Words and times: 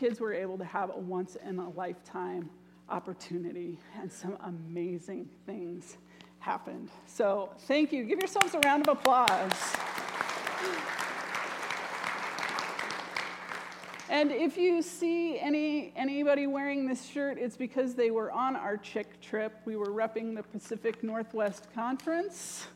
kids 0.00 0.18
were 0.18 0.32
able 0.32 0.56
to 0.56 0.64
have 0.64 0.90
a 0.90 0.98
once 0.98 1.36
in 1.46 1.58
a 1.58 1.68
lifetime 1.70 2.48
opportunity, 2.88 3.78
and 4.00 4.10
some 4.10 4.38
amazing 4.44 5.28
things 5.44 5.98
happened. 6.38 6.88
So, 7.06 7.50
thank 7.68 7.92
you. 7.92 8.04
Give 8.04 8.18
yourselves 8.18 8.54
a 8.54 8.60
round 8.60 8.88
of 8.88 8.96
applause. 8.96 9.52
And 14.08 14.32
if 14.32 14.56
you 14.56 14.80
see 14.80 15.38
any, 15.38 15.92
anybody 15.94 16.46
wearing 16.46 16.86
this 16.86 17.06
shirt, 17.06 17.36
it's 17.38 17.58
because 17.58 17.94
they 17.94 18.10
were 18.10 18.32
on 18.32 18.56
our 18.56 18.78
CHIC 18.78 19.20
trip. 19.20 19.52
We 19.66 19.76
were 19.76 19.90
repping 19.90 20.34
the 20.34 20.42
Pacific 20.42 21.04
Northwest 21.04 21.66
Conference. 21.74 22.66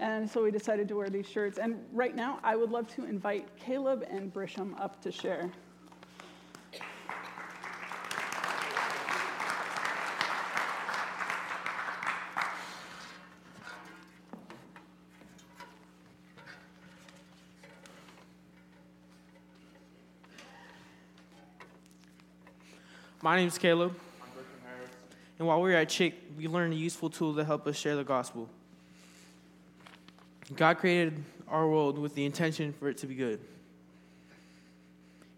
And 0.00 0.28
so 0.28 0.42
we 0.42 0.50
decided 0.50 0.88
to 0.88 0.96
wear 0.96 1.08
these 1.08 1.28
shirts. 1.28 1.58
And 1.58 1.76
right 1.92 2.16
now, 2.16 2.40
I 2.42 2.56
would 2.56 2.70
love 2.70 2.92
to 2.96 3.04
invite 3.04 3.46
Caleb 3.56 4.04
and 4.10 4.32
Brisham 4.32 4.74
up 4.80 5.00
to 5.02 5.12
share. 5.12 5.50
My 23.24 23.36
name 23.36 23.48
is 23.48 23.56
Caleb. 23.56 23.98
And 25.38 25.48
while 25.48 25.62
we 25.62 25.70
were 25.70 25.76
at 25.76 25.88
CHIC, 25.88 26.12
we 26.36 26.46
learned 26.46 26.74
a 26.74 26.76
useful 26.76 27.08
tool 27.08 27.34
to 27.36 27.42
help 27.42 27.66
us 27.66 27.74
share 27.74 27.96
the 27.96 28.04
gospel. 28.04 28.50
God 30.54 30.76
created 30.76 31.24
our 31.48 31.66
world 31.66 31.98
with 31.98 32.14
the 32.14 32.26
intention 32.26 32.74
for 32.74 32.90
it 32.90 32.98
to 32.98 33.06
be 33.06 33.14
good. 33.14 33.40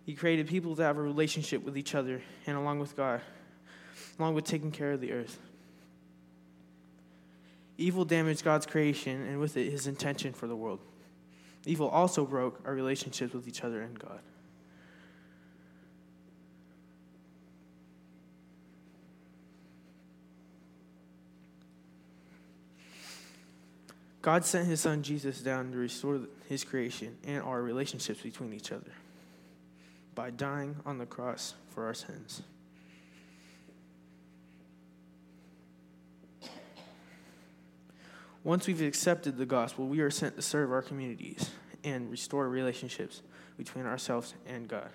He 0.05 0.15
created 0.15 0.49
people 0.49 0.75
to 0.75 0.83
have 0.83 0.97
a 0.97 1.01
relationship 1.01 1.63
with 1.63 1.79
each 1.79 1.95
other 1.95 2.21
and 2.49 2.57
along 2.57 2.81
with 2.81 2.97
God, 2.97 3.21
along 4.19 4.35
with 4.35 4.47
taking 4.47 4.73
care 4.73 4.91
of 4.91 5.01
the 5.01 5.13
earth. 5.13 5.39
Evil 7.79 8.05
damaged 8.05 8.43
God's 8.43 8.67
creation 8.67 9.25
and 9.29 9.39
with 9.39 9.57
it 9.57 9.71
his 9.71 9.87
intention 9.87 10.33
for 10.33 10.49
the 10.49 10.57
world. 10.57 10.81
Evil 11.67 11.89
also 11.89 12.27
broke 12.27 12.61
our 12.65 12.75
relationships 12.75 13.33
with 13.33 13.47
each 13.47 13.63
other 13.63 13.81
and 13.81 13.97
God. 13.97 14.19
God 24.27 24.45
sent 24.45 24.67
his 24.67 24.81
son 24.81 25.05
Jesus 25.05 25.41
down 25.41 25.71
to 25.71 25.79
restore 25.79 26.23
his 26.49 26.65
creation 26.65 27.17
and 27.23 27.41
our 27.45 27.63
relationships 27.63 28.23
between 28.23 28.53
each 28.53 28.73
other 28.73 28.91
by 30.17 30.31
dying 30.31 30.75
on 30.85 30.99
the 30.99 31.07
cross 31.07 31.55
for 31.69 31.87
our 31.87 31.95
sins. 31.95 32.43
Once 38.43 38.67
we've 38.67 38.83
accepted 38.83 39.37
the 39.37 39.47
gospel, 39.47 39.87
we 39.87 40.01
are 40.01 40.11
sent 40.11 40.35
to 40.35 40.43
serve 40.43 40.73
our 40.73 40.83
communities 40.83 41.51
and 41.85 42.11
restore 42.11 42.49
relationships 42.49 43.23
between 43.57 43.87
ourselves 43.87 44.35
and 44.45 44.67
God. 44.67 44.91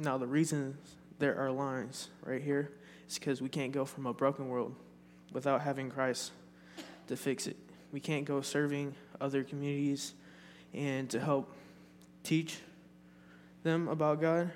Now, 0.00 0.16
the 0.16 0.26
reason 0.26 0.78
there 1.18 1.38
are 1.38 1.50
lines 1.50 2.08
right 2.24 2.40
here 2.40 2.72
is 3.06 3.18
because 3.18 3.42
we 3.42 3.50
can't 3.50 3.70
go 3.70 3.84
from 3.84 4.06
a 4.06 4.14
broken 4.14 4.48
world 4.48 4.74
without 5.30 5.60
having 5.60 5.90
Christ 5.90 6.32
to 7.08 7.16
fix 7.16 7.46
it. 7.46 7.56
We 7.92 8.00
can't 8.00 8.24
go 8.24 8.40
serving 8.40 8.94
other 9.20 9.44
communities 9.44 10.14
and 10.72 11.10
to 11.10 11.20
help 11.20 11.52
teach 12.24 12.60
them 13.62 13.88
about 13.88 14.22
God 14.22 14.50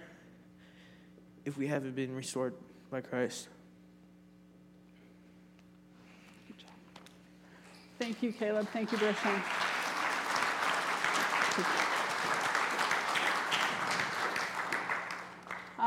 if 1.44 1.58
we 1.58 1.66
haven't 1.66 1.94
been 1.94 2.16
restored 2.16 2.54
by 2.90 3.02
Christ. 3.02 3.48
Thank 7.98 8.22
you, 8.22 8.32
Caleb. 8.32 8.66
Thank 8.72 8.92
you, 8.92 8.98
Brisham. 8.98 9.63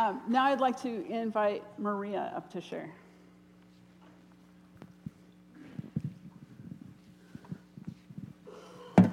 Um, 0.07 0.22
now 0.29 0.45
I'd 0.45 0.62
like 0.62 0.81
to 0.84 1.06
invite 1.12 1.66
Maria 1.78 2.31
up 2.34 2.50
to 2.53 2.62
share. 2.62 2.90
Good 8.96 9.12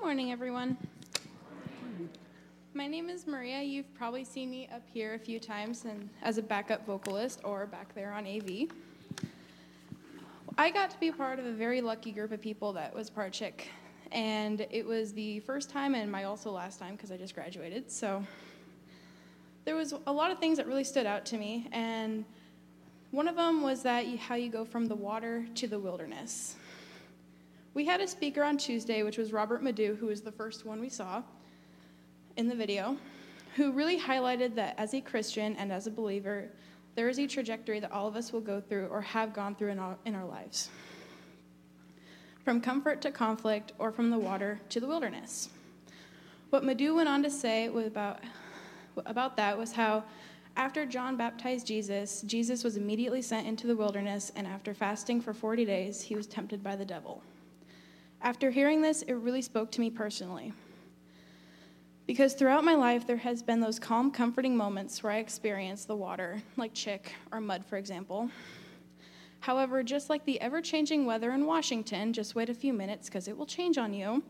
morning, 0.00 0.30
everyone. 0.30 0.76
My 2.74 2.86
name 2.86 3.10
is 3.10 3.26
Maria. 3.26 3.60
You've 3.60 3.92
probably 3.92 4.22
seen 4.22 4.52
me 4.52 4.68
up 4.72 4.82
here 4.86 5.14
a 5.14 5.18
few 5.18 5.40
times 5.40 5.84
and 5.84 6.08
as 6.22 6.38
a 6.38 6.42
backup 6.42 6.86
vocalist 6.86 7.40
or 7.42 7.66
back 7.66 7.92
there 7.92 8.12
on 8.12 8.24
AV. 8.24 8.68
I 10.62 10.70
got 10.70 10.90
to 10.90 11.00
be 11.00 11.10
part 11.10 11.40
of 11.40 11.44
a 11.44 11.50
very 11.50 11.80
lucky 11.80 12.12
group 12.12 12.30
of 12.30 12.40
people 12.40 12.72
that 12.74 12.94
was 12.94 13.10
part 13.10 13.32
CHIC. 13.32 13.66
And 14.12 14.64
it 14.70 14.86
was 14.86 15.12
the 15.12 15.40
first 15.40 15.70
time 15.70 15.96
and 15.96 16.08
my 16.08 16.22
also 16.22 16.52
last 16.52 16.78
time 16.78 16.94
because 16.94 17.10
I 17.10 17.16
just 17.16 17.34
graduated. 17.34 17.90
So 17.90 18.24
there 19.64 19.74
was 19.74 19.92
a 20.06 20.12
lot 20.12 20.30
of 20.30 20.38
things 20.38 20.58
that 20.58 20.68
really 20.68 20.84
stood 20.84 21.04
out 21.04 21.26
to 21.26 21.36
me. 21.36 21.68
And 21.72 22.24
one 23.10 23.26
of 23.26 23.34
them 23.34 23.62
was 23.62 23.82
that 23.82 24.06
you, 24.06 24.16
how 24.18 24.36
you 24.36 24.50
go 24.50 24.64
from 24.64 24.86
the 24.86 24.94
water 24.94 25.44
to 25.56 25.66
the 25.66 25.80
wilderness. 25.80 26.54
We 27.74 27.84
had 27.84 28.00
a 28.00 28.06
speaker 28.06 28.44
on 28.44 28.56
Tuesday, 28.56 29.02
which 29.02 29.18
was 29.18 29.32
Robert 29.32 29.64
Madu, 29.64 29.96
who 29.96 30.06
was 30.06 30.20
the 30.20 30.30
first 30.30 30.64
one 30.64 30.80
we 30.80 30.88
saw 30.88 31.24
in 32.36 32.46
the 32.46 32.54
video, 32.54 32.96
who 33.56 33.72
really 33.72 33.98
highlighted 33.98 34.54
that 34.54 34.76
as 34.78 34.94
a 34.94 35.00
Christian 35.00 35.56
and 35.56 35.72
as 35.72 35.88
a 35.88 35.90
believer, 35.90 36.50
there 36.94 37.08
is 37.08 37.18
a 37.18 37.26
trajectory 37.26 37.80
that 37.80 37.92
all 37.92 38.06
of 38.06 38.16
us 38.16 38.32
will 38.32 38.40
go 38.40 38.60
through 38.60 38.86
or 38.86 39.00
have 39.00 39.32
gone 39.32 39.54
through 39.54 39.70
in 39.70 39.78
our, 39.78 39.96
in 40.04 40.14
our 40.14 40.24
lives. 40.24 40.68
From 42.44 42.60
comfort 42.60 43.00
to 43.02 43.10
conflict, 43.10 43.72
or 43.78 43.92
from 43.92 44.10
the 44.10 44.18
water 44.18 44.60
to 44.70 44.80
the 44.80 44.86
wilderness. 44.86 45.48
What 46.50 46.64
Madu 46.64 46.94
went 46.94 47.08
on 47.08 47.22
to 47.22 47.30
say 47.30 47.66
about, 47.66 48.18
about 49.06 49.36
that 49.36 49.56
was 49.56 49.72
how 49.72 50.04
after 50.56 50.84
John 50.84 51.16
baptized 51.16 51.66
Jesus, 51.66 52.22
Jesus 52.22 52.62
was 52.62 52.76
immediately 52.76 53.22
sent 53.22 53.46
into 53.46 53.66
the 53.66 53.76
wilderness, 53.76 54.32
and 54.36 54.46
after 54.46 54.74
fasting 54.74 55.20
for 55.20 55.32
40 55.32 55.64
days, 55.64 56.02
he 56.02 56.14
was 56.14 56.26
tempted 56.26 56.62
by 56.62 56.76
the 56.76 56.84
devil. 56.84 57.22
After 58.20 58.50
hearing 58.50 58.82
this, 58.82 59.02
it 59.02 59.14
really 59.14 59.40
spoke 59.40 59.70
to 59.72 59.80
me 59.80 59.88
personally. 59.88 60.52
Because 62.06 62.34
throughout 62.34 62.64
my 62.64 62.74
life, 62.74 63.06
there 63.06 63.16
has 63.18 63.42
been 63.42 63.60
those 63.60 63.78
calm, 63.78 64.10
comforting 64.10 64.56
moments 64.56 65.02
where 65.02 65.12
I 65.12 65.18
experience 65.18 65.84
the 65.84 65.94
water, 65.94 66.42
like 66.56 66.74
CHIC 66.74 67.14
or 67.30 67.40
mud, 67.40 67.64
for 67.64 67.76
example. 67.76 68.28
However, 69.40 69.82
just 69.82 70.10
like 70.10 70.24
the 70.24 70.40
ever 70.40 70.60
changing 70.60 71.06
weather 71.06 71.30
in 71.32 71.46
Washington, 71.46 72.12
just 72.12 72.34
wait 72.34 72.48
a 72.48 72.54
few 72.54 72.72
minutes 72.72 73.08
because 73.08 73.28
it 73.28 73.36
will 73.36 73.46
change 73.46 73.78
on 73.78 73.94
you. 73.94 74.22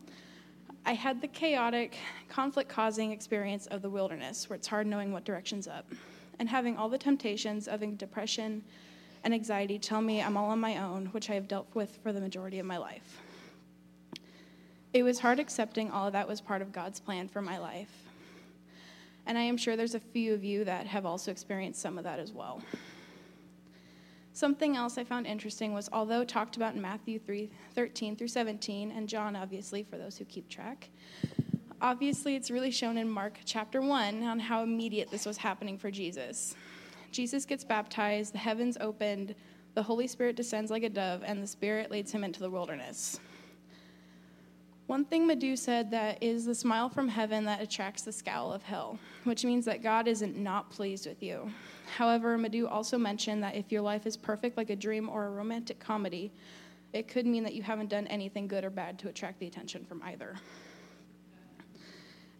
I 0.85 0.93
had 0.93 1.21
the 1.21 1.27
chaotic, 1.27 1.97
conflict 2.29 2.69
causing 2.69 3.11
experience 3.11 3.67
of 3.67 3.81
the 3.81 3.89
wilderness 3.89 4.49
where 4.49 4.55
it's 4.55 4.67
hard 4.67 4.85
knowing 4.85 5.11
what 5.11 5.23
direction's 5.23 5.67
up 5.67 5.85
and 6.39 6.49
having 6.49 6.77
all 6.77 6.89
the 6.89 6.97
temptations 6.97 7.67
of 7.67 7.97
depression 7.97 8.63
and 9.23 9.33
anxiety 9.33 9.79
tell 9.79 10.01
me 10.01 10.21
I'm 10.21 10.35
all 10.35 10.49
on 10.49 10.59
my 10.59 10.77
own, 10.77 11.07
which 11.07 11.29
I 11.29 11.35
have 11.35 11.47
dealt 11.47 11.67
with 11.73 11.97
for 12.03 12.11
the 12.11 12.21
majority 12.21 12.59
of 12.59 12.65
my 12.65 12.77
life. 12.77 13.21
It 14.93 15.01
was 15.01 15.19
hard 15.19 15.39
accepting 15.39 15.89
all 15.89 16.05
of 16.05 16.13
that 16.13 16.27
was 16.27 16.39
part 16.39 16.61
of 16.61 16.71
God's 16.71 16.99
plan 16.99 17.27
for 17.27 17.41
my 17.41 17.57
life. 17.57 17.89
And 19.25 19.37
I 19.39 19.41
am 19.41 19.57
sure 19.57 19.75
there's 19.75 19.95
a 19.95 19.99
few 19.99 20.35
of 20.35 20.43
you 20.43 20.63
that 20.65 20.85
have 20.85 21.03
also 21.05 21.31
experienced 21.31 21.81
some 21.81 21.97
of 21.97 22.03
that 22.03 22.19
as 22.19 22.31
well. 22.31 22.61
Something 24.33 24.75
else 24.75 24.99
I 24.99 25.03
found 25.03 25.25
interesting 25.25 25.73
was 25.73 25.89
although 25.91 26.23
talked 26.23 26.57
about 26.57 26.75
in 26.75 26.81
Matthew 26.81 27.17
3 27.17 27.49
13 27.73 28.15
through 28.15 28.27
17, 28.27 28.91
and 28.91 29.09
John, 29.09 29.35
obviously, 29.35 29.83
for 29.83 29.97
those 29.97 30.17
who 30.17 30.25
keep 30.25 30.47
track, 30.47 30.89
obviously 31.81 32.35
it's 32.35 32.51
really 32.51 32.71
shown 32.71 32.97
in 32.97 33.09
Mark 33.09 33.39
chapter 33.45 33.81
1 33.81 34.23
on 34.23 34.39
how 34.39 34.61
immediate 34.61 35.09
this 35.09 35.25
was 35.25 35.37
happening 35.37 35.77
for 35.77 35.89
Jesus. 35.89 36.55
Jesus 37.11 37.45
gets 37.45 37.63
baptized, 37.63 38.33
the 38.33 38.39
heavens 38.39 38.77
opened, 38.79 39.33
the 39.73 39.83
Holy 39.83 40.07
Spirit 40.07 40.35
descends 40.35 40.69
like 40.69 40.83
a 40.83 40.89
dove, 40.89 41.23
and 41.25 41.41
the 41.41 41.47
Spirit 41.47 41.89
leads 41.89 42.11
him 42.11 42.23
into 42.23 42.39
the 42.39 42.49
wilderness. 42.49 43.19
One 44.87 45.05
thing 45.05 45.25
Madu 45.25 45.55
said 45.55 45.91
that 45.91 46.21
is 46.21 46.45
the 46.45 46.53
smile 46.53 46.89
from 46.89 47.07
heaven 47.07 47.45
that 47.45 47.61
attracts 47.61 48.01
the 48.01 48.11
scowl 48.11 48.51
of 48.51 48.63
hell, 48.63 48.99
which 49.23 49.45
means 49.45 49.63
that 49.65 49.81
God 49.81 50.09
isn't 50.09 50.35
not 50.35 50.69
pleased 50.69 51.07
with 51.07 51.23
you. 51.23 51.49
However, 51.97 52.37
Madu 52.37 52.67
also 52.67 52.97
mentioned 52.97 53.41
that 53.43 53.55
if 53.55 53.71
your 53.71 53.81
life 53.81 54.05
is 54.05 54.17
perfect 54.17 54.57
like 54.57 54.69
a 54.69 54.75
dream 54.75 55.07
or 55.07 55.25
a 55.25 55.29
romantic 55.29 55.79
comedy, 55.79 56.33
it 56.91 57.07
could 57.07 57.25
mean 57.25 57.43
that 57.43 57.53
you 57.53 57.63
haven't 57.63 57.89
done 57.89 58.07
anything 58.07 58.45
good 58.45 58.65
or 58.65 58.69
bad 58.69 58.99
to 58.99 59.07
attract 59.07 59.39
the 59.39 59.47
attention 59.47 59.85
from 59.85 60.01
either. 60.03 60.35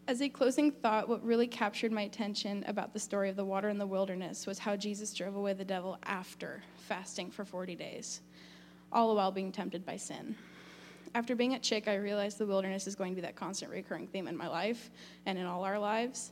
As 0.06 0.22
a 0.22 0.28
closing 0.28 0.70
thought, 0.70 1.08
what 1.08 1.24
really 1.24 1.48
captured 1.48 1.94
my 1.94 2.02
attention 2.02 2.66
about 2.68 2.92
the 2.92 3.00
story 3.00 3.30
of 3.30 3.38
the 3.38 3.46
water 3.46 3.70
in 3.70 3.78
the 3.78 3.88
wilderness 3.88 4.46
was 4.46 4.60
how 4.60 4.76
Jesus 4.76 5.14
drove 5.14 5.38
away 5.38 5.54
the 5.54 5.64
devil 5.64 5.98
after 6.04 6.62
fasting 6.76 7.32
for 7.32 7.46
40 7.46 7.74
days, 7.76 8.20
all 8.92 9.08
the 9.08 9.16
while 9.16 9.32
being 9.32 9.52
tempted 9.52 9.86
by 9.86 9.96
sin. 9.96 10.36
After 11.16 11.36
being 11.36 11.54
at 11.54 11.62
CHIC, 11.62 11.88
I 11.88 11.96
realized 11.96 12.40
the 12.40 12.46
wilderness 12.46 12.88
is 12.88 12.96
going 12.96 13.12
to 13.12 13.16
be 13.16 13.22
that 13.22 13.36
constant 13.36 13.72
recurring 13.72 14.08
theme 14.08 14.28
in 14.28 14.36
my 14.36 14.48
life 14.48 14.90
and 15.28 15.38
in 15.38 15.46
all 15.46 15.64
our 15.64 15.78
lives. 15.78 16.32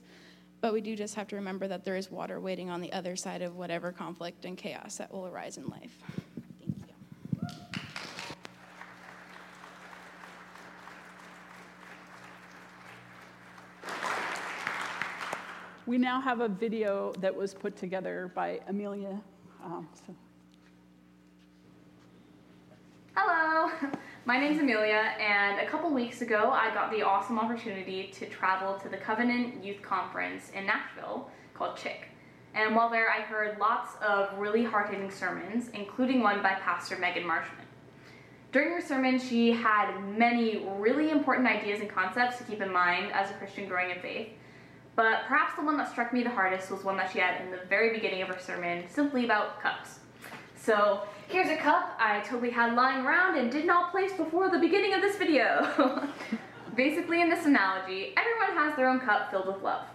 But 0.60 0.74
we 0.74 0.82
do 0.82 0.96
just 0.96 1.14
have 1.16 1.28
to 1.30 1.36
remember 1.36 1.68
that 1.68 1.84
there 1.84 1.96
is 1.96 2.10
water 2.10 2.40
waiting 2.40 2.72
on 2.72 2.82
the 2.82 2.92
other 2.92 3.16
side 3.16 3.44
of 3.44 3.56
whatever 3.56 3.92
conflict 3.92 4.46
and 4.46 4.58
chaos 4.58 4.98
that 4.98 5.12
will 5.12 5.28
arise 5.28 5.58
in 5.58 5.68
life. 5.68 5.98
Thank 6.60 6.78
you. 6.88 6.94
We 15.86 16.00
now 16.00 16.22
have 16.22 16.42
a 16.42 16.48
video 16.48 17.14
that 17.20 17.36
was 17.36 17.54
put 17.54 17.76
together 17.76 18.32
by 18.34 18.62
Amelia. 18.68 19.22
Um, 19.64 19.88
so. 20.08 20.16
My 24.32 24.40
name's 24.40 24.62
Amelia, 24.62 25.12
and 25.20 25.60
a 25.60 25.66
couple 25.66 25.90
weeks 25.90 26.22
ago 26.22 26.52
I 26.52 26.74
got 26.74 26.90
the 26.90 27.02
awesome 27.02 27.38
opportunity 27.38 28.14
to 28.14 28.26
travel 28.28 28.80
to 28.80 28.88
the 28.88 28.96
Covenant 28.96 29.62
Youth 29.62 29.82
Conference 29.82 30.52
in 30.56 30.66
Nashville 30.66 31.30
called 31.54 31.76
CHIC. 31.76 32.08
And 32.54 32.74
while 32.74 32.90
there, 32.90 33.10
I 33.10 33.24
heard 33.24 33.60
lots 33.60 33.98
of 34.02 34.40
really 34.40 34.64
hard 34.64 34.90
hitting 34.90 35.12
sermons, 35.12 35.68
including 35.74 36.22
one 36.22 36.42
by 36.42 36.54
Pastor 36.54 36.98
Megan 36.98 37.28
Marshman. 37.28 37.66
During 38.54 38.70
her 38.70 38.80
sermon, 38.80 39.20
she 39.20 39.52
had 39.52 40.00
many 40.00 40.66
really 40.78 41.10
important 41.10 41.46
ideas 41.46 41.82
and 41.82 41.90
concepts 41.90 42.38
to 42.38 42.46
keep 42.46 42.62
in 42.62 42.72
mind 42.72 43.12
as 43.12 43.32
a 43.32 43.34
Christian 43.34 43.68
growing 43.68 43.92
in 43.92 44.00
faith. 44.00 44.30
But 44.96 45.26
perhaps 45.28 45.58
the 45.58 45.66
one 45.66 45.76
that 45.76 45.92
struck 45.92 46.14
me 46.14 46.24
the 46.24 46.30
hardest 46.30 46.72
was 46.72 46.86
one 46.86 46.96
that 46.96 47.12
she 47.12 47.20
had 47.20 47.42
in 47.42 47.52
the 47.52 47.60
very 47.68 47.92
beginning 47.92 48.22
of 48.22 48.30
her 48.30 48.40
sermon, 48.40 48.86
simply 48.88 49.26
about 49.26 49.62
cups. 49.62 50.00
So 50.64 51.02
here's 51.28 51.50
a 51.50 51.58
cup 51.58 51.96
I 52.00 52.20
totally 52.20 52.52
had 52.52 52.76
lying 52.76 53.04
around 53.04 53.38
and 53.38 53.52
did 53.52 53.66
not 53.66 53.92
place 53.92 54.14
before 54.14 54.52
the 54.52 54.60
beginning 54.60 54.94
of 54.94 55.02
this 55.02 55.18
video. 55.18 56.08
Basically, 56.76 57.22
in 57.22 57.30
this 57.30 57.46
analogy, 57.46 58.14
everyone 58.16 58.64
has 58.64 58.76
their 58.76 58.88
own 58.88 59.00
cup 59.00 59.32
filled 59.32 59.48
with 59.48 59.64
love. 59.64 59.86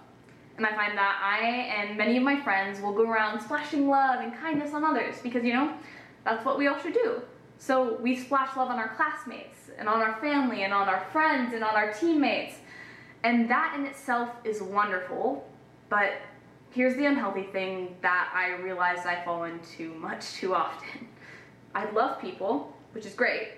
And 0.56 0.66
I 0.66 0.74
find 0.74 0.98
that 0.98 1.20
I 1.22 1.46
and 1.46 1.96
many 1.96 2.16
of 2.16 2.22
my 2.24 2.40
friends 2.40 2.80
will 2.80 2.92
go 2.92 3.08
around 3.08 3.40
splashing 3.40 3.88
love 3.88 4.20
and 4.20 4.34
kindness 4.34 4.74
on 4.74 4.84
others 4.84 5.16
because, 5.22 5.44
you 5.44 5.52
know, 5.52 5.72
that's 6.24 6.44
what 6.44 6.58
we 6.58 6.66
all 6.66 6.78
should 6.78 6.94
do. 6.94 7.22
So 7.58 7.98
we 8.00 8.16
splash 8.16 8.56
love 8.56 8.68
on 8.68 8.78
our 8.78 8.88
classmates 8.96 9.70
and 9.78 9.88
on 9.88 10.00
our 10.00 10.20
family 10.20 10.64
and 10.64 10.74
on 10.74 10.88
our 10.88 11.06
friends 11.12 11.54
and 11.54 11.62
on 11.62 11.76
our 11.76 11.92
teammates. 11.92 12.56
And 13.22 13.48
that 13.50 13.74
in 13.78 13.86
itself 13.86 14.30
is 14.44 14.60
wonderful, 14.60 15.48
but 15.88 16.14
here's 16.76 16.94
the 16.96 17.06
unhealthy 17.06 17.44
thing 17.44 17.96
that 18.02 18.30
I 18.34 18.60
realize 18.62 19.06
I 19.06 19.24
fall 19.24 19.44
into 19.44 19.94
much 19.94 20.34
too 20.34 20.54
often. 20.54 21.08
I 21.74 21.90
love 21.92 22.20
people, 22.20 22.76
which 22.92 23.06
is 23.06 23.14
great, 23.14 23.52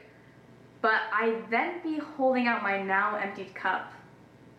but 0.82 1.00
I 1.12 1.40
then 1.50 1.82
be 1.82 1.98
holding 1.98 2.46
out 2.46 2.62
my 2.62 2.80
now 2.80 3.16
emptied 3.16 3.56
cup 3.56 3.92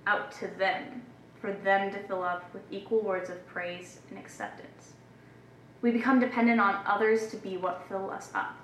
out 0.06 0.33
to 0.33 0.47
them 0.57 1.03
for 1.39 1.53
them 1.53 1.89
to 1.91 2.00
fill 2.00 2.21
up 2.21 2.53
with 2.53 2.63
equal 2.69 3.01
words 3.01 3.29
of 3.29 3.47
praise 3.47 4.01
and 4.09 4.19
acceptance. 4.19 4.91
We 5.81 5.91
become 5.91 6.19
dependent 6.19 6.59
on 6.59 6.83
others 6.85 7.27
to 7.27 7.38
be 7.38 7.56
what 7.56 7.85
fill 7.88 8.11
us 8.11 8.29
up, 8.35 8.57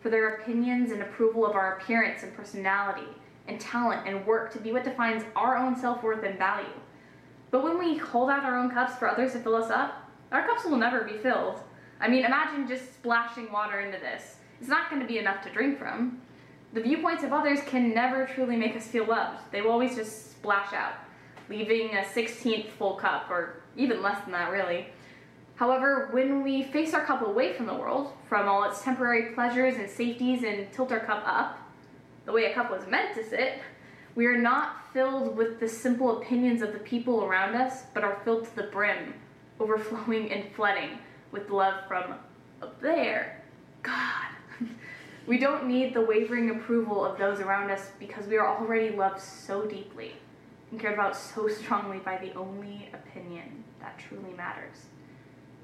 for 0.00 0.10
their 0.10 0.34
opinions 0.34 0.92
and 0.92 1.00
approval 1.00 1.46
of 1.46 1.56
our 1.56 1.78
appearance 1.78 2.22
and 2.22 2.36
personality 2.36 3.08
and 3.46 3.58
talent 3.58 4.06
and 4.06 4.26
work 4.26 4.52
to 4.52 4.58
be 4.58 4.72
what 4.72 4.84
defines 4.84 5.24
our 5.34 5.56
own 5.56 5.74
self 5.74 6.02
worth 6.02 6.22
and 6.22 6.38
value. 6.38 6.66
But 7.50 7.64
when 7.64 7.78
we 7.78 7.96
hold 7.96 8.30
out 8.30 8.44
our 8.44 8.58
own 8.58 8.70
cups 8.70 8.96
for 8.96 9.08
others 9.08 9.32
to 9.32 9.40
fill 9.40 9.56
us 9.56 9.70
up, 9.70 10.10
our 10.32 10.46
cups 10.46 10.64
will 10.64 10.76
never 10.76 11.04
be 11.04 11.16
filled. 11.16 11.60
I 12.00 12.08
mean, 12.08 12.24
imagine 12.24 12.68
just 12.68 12.94
splashing 12.94 13.50
water 13.50 13.80
into 13.80 13.98
this. 13.98 14.36
It's 14.60 14.68
not 14.68 14.90
going 14.90 15.00
to 15.00 15.08
be 15.08 15.18
enough 15.18 15.42
to 15.44 15.50
drink 15.50 15.78
from. 15.78 16.20
The 16.74 16.82
viewpoints 16.82 17.24
of 17.24 17.32
others 17.32 17.60
can 17.66 17.94
never 17.94 18.26
truly 18.26 18.56
make 18.56 18.76
us 18.76 18.86
feel 18.86 19.06
loved. 19.06 19.40
They 19.50 19.62
will 19.62 19.70
always 19.70 19.96
just 19.96 20.32
splash 20.32 20.72
out, 20.74 20.94
leaving 21.48 21.96
a 21.96 22.02
16th 22.02 22.70
full 22.72 22.96
cup, 22.96 23.30
or 23.30 23.62
even 23.76 24.02
less 24.02 24.22
than 24.24 24.32
that, 24.32 24.52
really. 24.52 24.88
However, 25.54 26.08
when 26.12 26.42
we 26.42 26.62
face 26.62 26.94
our 26.94 27.04
cup 27.04 27.26
away 27.26 27.54
from 27.54 27.66
the 27.66 27.74
world, 27.74 28.12
from 28.28 28.48
all 28.48 28.64
its 28.64 28.82
temporary 28.82 29.34
pleasures 29.34 29.76
and 29.76 29.90
safeties, 29.90 30.44
and 30.44 30.70
tilt 30.72 30.92
our 30.92 31.00
cup 31.00 31.22
up, 31.26 31.58
the 32.26 32.32
way 32.32 32.44
a 32.44 32.54
cup 32.54 32.70
was 32.70 32.86
meant 32.86 33.14
to 33.16 33.24
sit, 33.24 33.54
we 34.18 34.26
are 34.26 34.36
not 34.36 34.92
filled 34.92 35.36
with 35.36 35.60
the 35.60 35.68
simple 35.68 36.18
opinions 36.18 36.60
of 36.60 36.72
the 36.72 36.78
people 36.80 37.22
around 37.22 37.54
us, 37.54 37.84
but 37.94 38.02
are 38.02 38.18
filled 38.24 38.44
to 38.44 38.56
the 38.56 38.64
brim, 38.64 39.14
overflowing 39.60 40.32
and 40.32 40.52
flooding 40.56 40.98
with 41.30 41.48
love 41.50 41.86
from 41.86 42.14
up 42.60 42.80
there, 42.80 43.40
God. 43.84 44.26
we 45.28 45.38
don't 45.38 45.68
need 45.68 45.94
the 45.94 46.00
wavering 46.00 46.50
approval 46.50 47.04
of 47.04 47.16
those 47.16 47.38
around 47.38 47.70
us 47.70 47.92
because 48.00 48.26
we 48.26 48.36
are 48.36 48.58
already 48.58 48.90
loved 48.90 49.20
so 49.20 49.66
deeply 49.66 50.14
and 50.72 50.80
cared 50.80 50.94
about 50.94 51.16
so 51.16 51.46
strongly 51.46 51.98
by 51.98 52.18
the 52.18 52.34
only 52.34 52.90
opinion 52.92 53.62
that 53.78 54.00
truly 54.00 54.34
matters. 54.36 54.86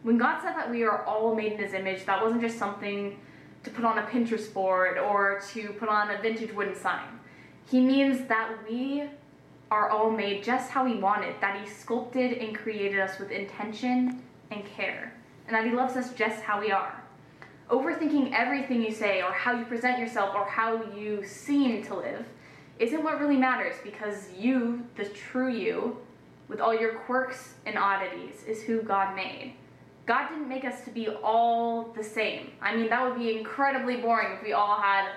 When 0.05 0.17
God 0.17 0.43
said 0.43 0.55
that 0.55 0.71
we 0.71 0.85
are 0.85 1.05
all 1.07 1.35
made 1.35 1.55
in 1.55 1.59
His 1.59 1.73
image, 1.75 2.07
that 2.07 2.23
wasn't 2.23 2.43
just 2.43 2.61
something 2.61 3.19
to 3.65 3.71
put 3.71 3.85
on 3.85 3.99
a 3.99 4.03
Pinterest 4.03 4.55
board 4.55 4.97
or 4.97 5.43
to 5.55 5.71
put 5.71 5.89
on 5.89 6.13
a 6.13 6.23
vintage 6.23 6.53
wooden 6.53 6.77
sign. 6.77 7.19
He 7.71 7.81
means 7.81 8.29
that 8.29 8.51
we 8.69 9.05
are 9.71 9.91
all 9.91 10.11
made 10.11 10.45
just 10.45 10.71
how 10.71 10.85
He 10.85 10.97
wanted, 10.97 11.35
that 11.41 11.61
He 11.61 11.69
sculpted 11.69 12.39
and 12.39 12.57
created 12.57 13.01
us 13.01 13.19
with 13.19 13.31
intention 13.31 14.23
and 14.51 14.65
care, 14.65 15.13
and 15.47 15.55
that 15.55 15.65
He 15.65 15.73
loves 15.73 15.97
us 15.97 16.13
just 16.15 16.43
how 16.43 16.61
we 16.61 16.71
are. 16.71 17.03
Overthinking 17.71 18.33
everything 18.33 18.83
you 18.83 18.93
say, 18.93 19.23
or 19.23 19.33
how 19.33 19.59
you 19.59 19.65
present 19.65 19.99
yourself, 19.99 20.35
or 20.35 20.45
how 20.45 20.83
you 20.95 21.25
seem 21.27 21.83
to 21.85 21.95
live, 21.95 22.27
isn't 22.79 23.03
what 23.03 23.21
really 23.21 23.37
matters 23.37 23.75
because 23.83 24.29
you, 24.37 24.85
the 24.97 25.07
true 25.07 25.53
you, 25.53 25.97
with 26.49 26.61
all 26.61 26.75
your 26.79 26.95
quirks 26.95 27.55
and 27.65 27.79
oddities, 27.79 28.43
is 28.47 28.63
who 28.63 28.83
God 28.83 29.17
made. 29.17 29.55
God 30.07 30.29
didn't 30.29 30.49
make 30.49 30.65
us 30.65 30.85
to 30.85 30.91
be 30.91 31.09
all 31.09 31.85
the 31.97 32.05
same. 32.05 32.51
I 32.61 32.77
mean, 32.77 32.91
that 32.91 33.03
would 33.03 33.19
be 33.19 33.39
incredibly 33.39 33.97
boring 33.97 34.37
if 34.37 34.43
we 34.43 34.53
all 34.53 34.79
had 34.79 35.09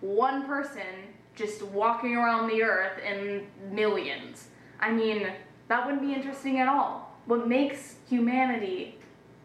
one 0.00 0.46
person 0.46 0.86
just 1.34 1.62
walking 1.62 2.14
around 2.16 2.48
the 2.48 2.62
earth 2.62 2.98
in 3.04 3.46
millions. 3.72 4.48
I 4.78 4.90
mean, 4.90 5.26
that 5.68 5.84
wouldn't 5.84 6.02
be 6.02 6.12
interesting 6.12 6.60
at 6.60 6.68
all. 6.68 7.16
What 7.26 7.46
makes 7.46 7.96
humanity 8.08 8.98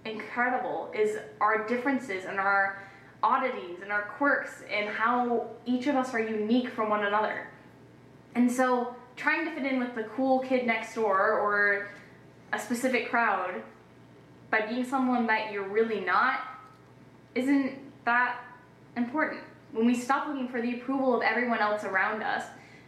incredible 0.06 0.92
is 0.94 1.18
our 1.42 1.68
differences 1.68 2.26
and 2.26 2.40
our 2.40 2.84
oddities 3.24 3.80
and 3.82 3.92
our 3.92 4.04
quirks 4.04 4.64
and 4.72 4.90
how 4.90 5.48
each 5.66 5.88
of 5.88 5.96
us 5.96 6.14
are 6.14 6.20
unique 6.20 6.70
from 6.70 6.90
one 6.90 7.06
another. 7.06 7.48
And 8.36 8.52
so, 8.52 8.96
trying 9.16 9.46
to 9.46 9.52
fit 9.52 9.66
in 9.66 9.80
with 9.80 9.96
the 9.96 10.04
cool 10.04 10.40
kid 10.40 10.68
next 10.68 10.94
door 10.94 11.40
or 11.40 11.90
a 12.52 12.60
specific 12.60 13.10
crowd 13.10 13.64
by 14.52 14.66
being 14.66 14.84
someone 14.84 15.26
that 15.28 15.52
you're 15.52 15.68
really 15.68 16.02
not 16.02 16.42
isn't 17.34 17.78
that 18.06 18.40
important. 18.96 19.42
When 19.76 19.86
we 19.86 19.94
stop 19.94 20.30
looking 20.30 20.48
for 20.48 20.62
the 20.62 20.76
approval 20.76 21.14
of 21.14 21.22
everyone 21.22 21.60
else 21.60 21.84
around 21.84 22.24
us, 22.24 22.46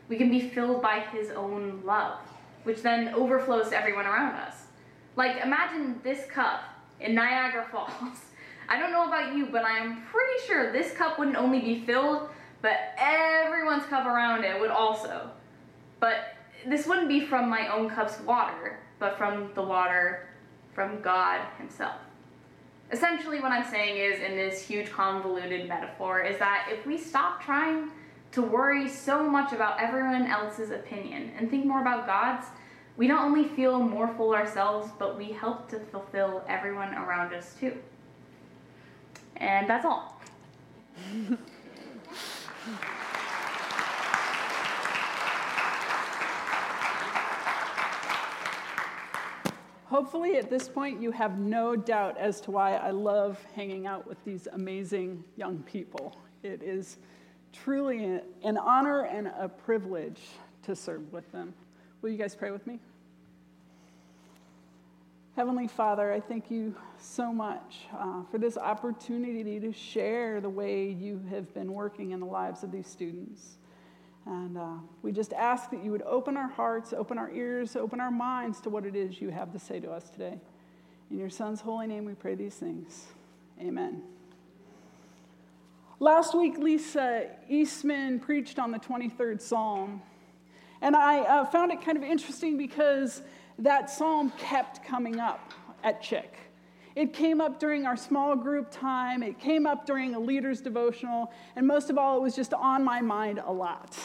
we 0.08 0.15
can 0.15 0.29
be 0.29 0.39
filled 0.39 0.82
by 0.82 1.01
His 1.12 1.32
own 1.32 1.82
love, 1.84 2.17
which 2.63 2.82
then 2.82 3.10
overflows 3.10 3.72
to 3.72 3.77
everyone 3.77 4.06
around 4.06 4.36
us. 4.36 4.56
Like, 5.17 5.44
imagine 5.44 6.00
this 6.01 6.25
cup 6.32 6.62
in 7.01 7.13
Niagara 7.13 7.67
Falls. 7.72 8.22
I 8.70 8.79
don't 8.79 8.94
know 8.94 9.06
about 9.06 9.36
you, 9.36 9.48
but 9.48 9.65
I'm 9.65 10.01
pretty 10.03 10.48
sure 10.48 10.72
this 10.72 10.94
cup 10.94 11.20
wouldn't 11.20 11.36
only 11.36 11.60
be 11.60 11.84
filled, 11.86 12.29
but 12.62 12.77
everyone's 12.98 13.86
cup 13.88 14.06
around 14.06 14.46
it 14.46 14.58
would 14.58 14.72
also. 14.72 15.29
But 16.00 16.36
this 16.65 16.88
wouldn't 16.88 17.10
be 17.10 17.25
from 17.25 17.50
my 17.50 17.67
own 17.67 17.89
cup's 17.89 18.17
water, 18.22 18.79
but 18.98 19.17
from 19.17 19.51
the 19.56 19.62
water 19.62 20.29
from 20.74 21.01
God 21.01 21.41
Himself. 21.58 21.98
Essentially, 22.91 23.41
what 23.41 23.51
I'm 23.51 23.70
saying 23.70 23.98
is, 23.98 24.22
in 24.22 24.38
this 24.38 24.62
huge 24.62 24.89
convoluted 24.91 25.67
metaphor, 25.67 26.22
is 26.22 26.38
that 26.39 26.70
if 26.72 26.86
we 26.86 26.98
stop 26.98 27.44
trying 27.44 27.89
to 28.32 28.41
worry 28.41 28.88
so 28.88 29.29
much 29.29 29.51
about 29.51 29.82
everyone 29.82 30.25
else's 30.27 30.72
opinion 30.72 31.32
and 31.38 31.50
think 31.50 31.65
more 31.65 31.82
about 31.82 32.06
God's, 32.06 32.46
we 32.96 33.08
not 33.08 33.25
only 33.25 33.44
feel 33.44 33.79
more 33.79 34.08
full 34.15 34.34
ourselves, 34.34 34.89
but 34.98 35.17
we 35.17 35.32
help 35.32 35.70
to 35.70 35.79
fulfill 35.79 36.44
everyone 36.48 36.94
around 36.94 37.34
us 37.34 37.56
too. 37.60 37.77
And 39.36 39.70
that's 39.70 39.86
all. 39.86 40.20
Hopefully, 49.89 50.36
at 50.36 50.50
this 50.50 50.67
point, 50.67 51.01
you 51.01 51.12
have 51.12 51.39
no 51.39 51.74
doubt 51.74 52.17
as 52.17 52.41
to 52.41 52.51
why 52.51 52.75
I 52.75 52.91
love 52.91 53.41
hanging 53.56 53.88
out 53.88 54.06
with 54.06 54.22
these 54.25 54.46
amazing 54.51 55.24
young 55.38 55.60
people. 55.60 56.13
It 56.44 56.62
is 56.62 56.98
truly 57.53 58.20
an 58.44 58.58
honor 58.58 59.03
and 59.06 59.27
a 59.27 59.48
privilege 59.48 60.22
to 60.63 60.75
serve 60.75 61.13
with 61.13 61.32
them. 61.32 61.53
Will 62.01 62.10
you 62.10 62.17
guys 62.17 62.36
pray 62.36 62.51
with 62.51 62.67
me? 62.67 62.79
Heavenly 65.38 65.67
Father, 65.67 66.12
I 66.12 66.20
thank 66.20 66.51
you 66.51 66.75
so 67.00 67.32
much 67.32 67.86
uh, 67.98 68.24
for 68.29 68.39
this 68.39 68.58
opportunity 68.58 69.58
to 69.58 69.72
share 69.72 70.41
the 70.41 70.50
way 70.50 70.89
you 70.89 71.24
have 71.29 71.53
been 71.53 71.72
working 71.72 72.12
in 72.12 72.20
the 72.20 72.25
lives 72.25 72.62
of 72.62 72.74
these 72.74 72.88
students. 72.88 73.58
And 74.27 74.57
uh, 74.57 74.74
we 75.03 75.13
just 75.13 75.31
ask 75.31 75.72
that 75.72 75.86
you 75.86 75.91
would 75.91 76.01
open 76.01 76.36
our 76.36 76.50
hearts, 76.50 76.91
open 76.91 77.17
our 77.17 77.31
ears, 77.31 77.77
open 77.77 78.01
our 78.01 78.12
minds 78.12 78.60
to 78.62 78.69
what 78.69 78.86
it 78.86 78.93
is 78.93 79.22
you 79.22 79.29
have 79.29 79.53
to 79.53 79.60
say 79.60 79.79
to 79.79 79.89
us 79.89 80.10
today. 80.10 80.38
In 81.10 81.17
your 81.17 81.29
Son's 81.29 81.62
holy 81.62 81.88
name, 81.88 82.03
we 82.03 82.13
pray 82.13 82.36
these 82.36 82.55
things. 82.55 83.05
Amen. 83.62 84.03
Last 86.01 86.38
week, 86.38 86.57
Lisa 86.57 87.27
Eastman 87.48 88.19
preached 88.19 88.60
on 88.60 88.72
the 88.72 88.79
23rd 88.79 89.39
Psalm. 89.39 90.01
And 90.81 90.93
I 90.93 91.19
uh, 91.19 91.46
found 91.46 91.72
it 91.72 91.81
kind 91.81 91.98
of 91.98 92.03
interesting 92.03 92.57
because 92.57 93.22
that 93.60 93.89
psalm 93.89 94.34
kept 94.38 94.86
coming 94.86 95.22
up 95.22 95.53
at 95.86 96.03
CHIC. 96.03 96.38
It 96.98 97.13
came 97.13 97.39
up 97.39 97.60
during 97.60 97.86
our 97.86 97.96
small 97.96 98.36
group 98.36 98.72
time, 98.72 99.24
it 99.24 99.39
came 99.39 99.65
up 99.65 99.86
during 99.86 100.15
a 100.15 100.19
leader's 100.19 100.60
devotional, 100.60 101.31
and 101.55 101.65
most 101.65 101.89
of 101.89 101.98
all, 101.98 102.17
it 102.17 102.22
was 102.22 102.36
just 102.36 102.53
on 102.53 102.84
my 102.84 103.01
mind 103.01 103.41
a 103.43 103.53
lot. 103.53 103.98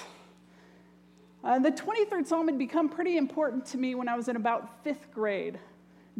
Uh, 1.45 1.59
the 1.59 1.73
23rd 1.73 2.25
Psalm 2.25 2.47
had 2.47 2.57
become 2.57 2.89
pretty 2.89 3.17
important 3.17 3.67
to 3.67 3.77
me 3.77 3.97
when 3.97 4.09
I 4.09 4.15
was 4.17 4.29
in 4.29 4.37
about 4.37 4.85
fifth 4.85 5.13
grade. 5.13 5.59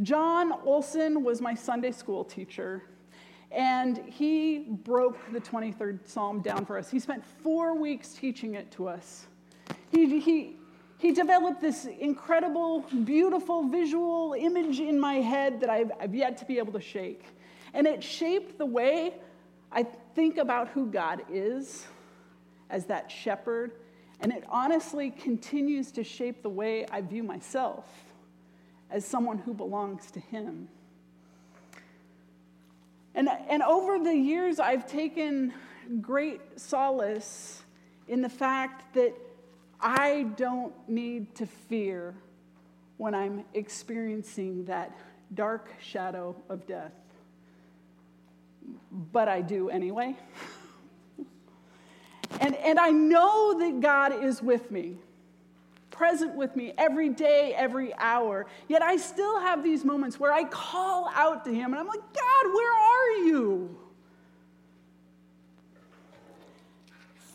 John 0.03 0.53
Olson 0.65 1.23
was 1.23 1.41
my 1.41 1.55
Sunday 1.55 1.93
school 1.93 2.25
teacher, 2.25 2.83
and 3.53 3.99
he 4.09 4.67
broke 4.69 5.19
the 5.33 5.41
23rd 5.41 6.09
Psalm 6.09 6.41
down 6.41 6.65
for 6.65 6.77
us. 6.77 6.91
He 6.91 6.99
spent 6.99 7.25
four 7.25 7.77
weeks 7.77 8.15
teaching 8.15 8.55
it 8.55 8.73
to 8.73 8.89
us. 8.89 9.27
He, 9.93 10.19
he, 10.19 10.57
he 10.99 11.13
developed 11.13 11.61
this 11.61 11.85
incredible, 11.85 12.81
beautiful 13.05 13.69
visual 13.69 14.35
image 14.37 14.81
in 14.81 14.99
my 14.99 15.15
head 15.15 15.61
that 15.61 15.71
I've, 15.71 15.93
I've 16.01 16.15
yet 16.17 16.37
to 16.39 16.45
be 16.47 16.59
able 16.59 16.73
to 16.73 16.81
shake. 16.81 17.27
And 17.75 17.87
it 17.87 18.03
shaped 18.03 18.59
the 18.59 18.67
way 18.67 19.15
I 19.71 19.85
think 20.15 20.39
about 20.39 20.69
who 20.69 20.87
God 20.87 21.23
is 21.31 21.87
as 22.71 22.87
that 22.87 23.11
shepherd. 23.11 23.73
And 24.23 24.33
it 24.33 24.45
honestly 24.49 25.11
continues 25.11 25.91
to 25.93 26.05
shape 26.05 26.43
the 26.43 26.49
way 26.49 26.87
I 26.87 27.01
view 27.01 27.25
myself 27.25 27.85
as 28.89 29.05
someone 29.05 29.39
who 29.39 29.53
belongs 29.53 30.13
to 30.13 30.21
Him. 30.21 30.69
And, 33.17 33.29
and 33.51 33.63
over 33.65 33.99
the 33.99 34.15
years, 34.15 34.61
I've 34.61 34.87
taken 34.87 35.53
great 36.01 36.41
solace 36.55 37.63
in 38.07 38.23
the 38.23 38.29
fact 38.29 38.95
that 38.95 39.13
I 39.81 40.27
don't 40.37 40.73
need 40.89 41.35
to 41.35 41.47
fear 41.47 42.15
when 42.99 43.17
I'm 43.17 43.45
experiencing 43.55 44.67
that 44.67 44.97
dark 45.35 45.75
shadow 45.81 46.37
of 46.49 46.67
death. 46.69 46.93
But 49.13 49.27
I 49.27 49.41
do 49.41 49.69
anyway. 49.69 50.17
and, 52.41 52.55
and 52.57 52.79
I 52.79 52.91
know 52.91 53.59
that 53.59 53.81
God 53.81 54.25
is 54.25 54.43
with 54.43 54.71
me, 54.71 54.97
present 55.91 56.35
with 56.35 56.57
me 56.57 56.73
every 56.79 57.09
day, 57.09 57.55
every 57.57 57.95
hour. 57.95 58.47
Yet 58.69 58.83
I 58.83 58.97
still 58.97 59.41
have 59.41 59.63
these 59.63 59.85
moments 59.85 60.19
where 60.19 60.33
I 60.33 60.45
call 60.45 61.11
out 61.15 61.45
to 61.45 61.55
Him 61.55 61.73
and 61.73 61.77
I'm 61.77 61.87
like, 61.87 62.01
God, 62.01 62.53
where 62.53 62.73
are 62.73 63.11
you? 63.25 63.79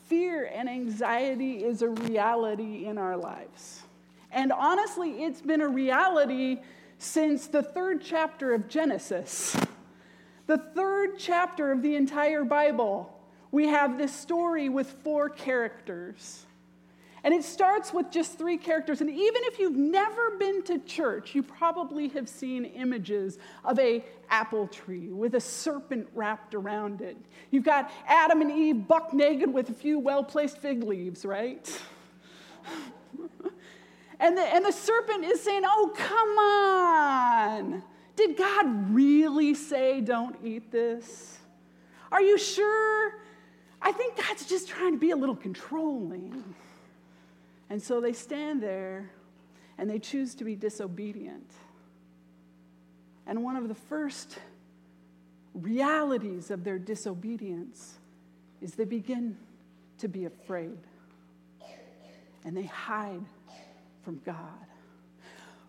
fear 0.08 0.50
and 0.54 0.70
anxiety 0.70 1.64
is 1.64 1.82
a 1.82 1.90
reality 1.90 2.86
in 2.86 2.98
our 2.98 3.18
lives. 3.18 3.82
And 4.32 4.52
honestly, 4.52 5.24
it's 5.24 5.42
been 5.42 5.62
a 5.62 5.68
reality 5.68 6.60
since 6.98 7.48
the 7.48 7.62
third 7.62 8.02
chapter 8.02 8.54
of 8.54 8.68
Genesis. 8.68 9.56
The 10.48 10.58
third 10.58 11.20
chapter 11.20 11.72
of 11.72 11.82
the 11.82 11.96
entire 11.96 12.44
Bible, 12.44 13.17
we 13.52 13.68
have 13.68 13.98
this 13.98 14.14
story 14.14 14.70
with 14.70 14.90
four 15.04 15.30
characters. 15.30 16.46
And 17.24 17.34
it 17.34 17.44
starts 17.44 17.94
with 17.94 18.12
just 18.12 18.38
three 18.38 18.58
characters. 18.58 19.02
And 19.02 19.10
even 19.10 19.42
if 19.44 19.60
you've 19.60 19.76
never 19.76 20.32
been 20.38 20.64
to 20.64 20.80
church, 20.80 21.36
you 21.36 21.44
probably 21.44 22.08
have 22.10 22.30
seen 22.30 22.64
images 22.66 23.38
of 23.66 23.80
a 23.80 24.04
apple 24.30 24.68
tree 24.68 25.10
with 25.10 25.36
a 25.36 25.42
serpent 25.42 26.08
wrapped 26.14 26.54
around 26.54 27.02
it. 27.02 27.18
You've 27.52 27.66
got 27.66 27.92
Adam 28.08 28.42
and 28.42 28.52
Eve 28.52 28.88
buck 28.88 29.14
naked 29.14 29.52
with 29.52 29.70
a 29.70 29.74
few 29.74 30.00
well-placed 30.00 30.60
fig 30.60 30.84
leaves, 30.84 31.26
right? 31.26 31.82
and, 34.20 34.38
the, 34.38 34.42
and 34.42 34.64
the 34.64 34.72
serpent 34.72 35.26
is 35.26 35.42
saying, 35.42 35.64
Oh, 35.66 35.92
come 35.96 36.38
on. 36.38 37.84
Did 38.16 38.38
God 38.38 38.94
really 38.94 39.54
say 39.54 40.02
don't 40.02 40.36
eat 40.44 40.72
this? 40.72 41.38
Are 42.12 42.22
you 42.22 42.38
sure? 42.38 43.14
I 43.82 43.92
think 43.92 44.18
God's 44.18 44.46
just 44.46 44.68
trying 44.68 44.94
to 44.94 44.98
be 44.98 45.12
a 45.12 45.16
little 45.16 45.36
controlling. 45.36 46.44
And 47.70 47.82
so 47.82 48.02
they 48.02 48.14
stand 48.14 48.62
there 48.62 49.12
and 49.78 49.90
they 49.90 50.00
choose 50.00 50.36
to 50.36 50.44
be 50.44 50.56
disobedient. 50.56 51.52
And 53.26 53.44
one 53.44 53.56
of 53.56 53.68
the 53.68 53.76
first 53.76 54.40
realities 55.54 56.52
of 56.52 56.64
their 56.64 56.80
disobedience 56.80 57.98
is 58.62 58.76
they 58.76 58.86
begin 58.86 59.38
to 60.00 60.08
be 60.08 60.26
afraid 60.26 60.78
and 62.46 62.56
they 62.56 62.64
hide 62.64 63.26
from 64.04 64.22
God. 64.26 64.38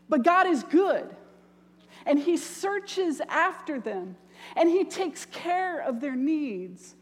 But 0.08 0.22
God 0.22 0.46
is 0.46 0.62
good 0.62 1.14
and 2.06 2.18
He 2.18 2.36
searches 2.36 3.20
after 3.28 3.80
them 3.80 4.16
and 4.56 4.68
He 4.68 4.84
takes 4.84 5.26
care 5.26 5.80
of 5.80 6.00
their 6.00 6.14
needs. 6.16 6.94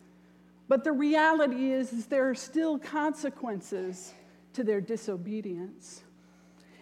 But 0.69 0.85
the 0.85 0.93
reality 0.93 1.73
is, 1.73 1.93
is 1.93 2.07
there 2.07 2.29
are 2.29 2.35
still 2.35 2.79
consequences 2.79 4.13
to 4.55 4.65
their 4.65 4.81
disobedience. 4.81 6.03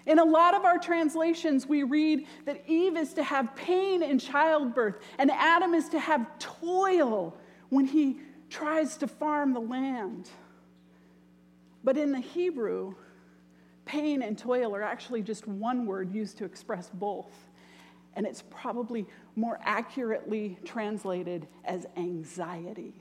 In 0.06 0.18
a 0.18 0.24
lot 0.24 0.54
of 0.54 0.64
our 0.64 0.78
translations, 0.78 1.66
we 1.66 1.82
read 1.82 2.26
that 2.44 2.62
Eve 2.66 2.96
is 2.96 3.14
to 3.14 3.22
have 3.22 3.54
pain 3.56 4.02
in 4.02 4.18
childbirth, 4.18 4.96
and 5.18 5.30
Adam 5.30 5.74
is 5.74 5.88
to 5.90 5.98
have 5.98 6.26
toil 6.38 7.36
when 7.70 7.86
he 7.86 8.20
tries 8.50 8.96
to 8.98 9.06
farm 9.06 9.52
the 9.52 9.60
land. 9.60 10.28
But 11.82 11.96
in 11.96 12.12
the 12.12 12.20
Hebrew, 12.20 12.94
pain 13.84 14.22
and 14.22 14.38
toil 14.38 14.74
are 14.74 14.82
actually 14.82 15.22
just 15.22 15.46
one 15.46 15.86
word 15.86 16.14
used 16.14 16.38
to 16.38 16.44
express 16.44 16.90
both. 16.92 17.32
And 18.14 18.26
it's 18.26 18.42
probably 18.50 19.06
more 19.36 19.58
accurately 19.62 20.58
translated 20.64 21.48
as 21.64 21.86
anxiety. 21.96 22.94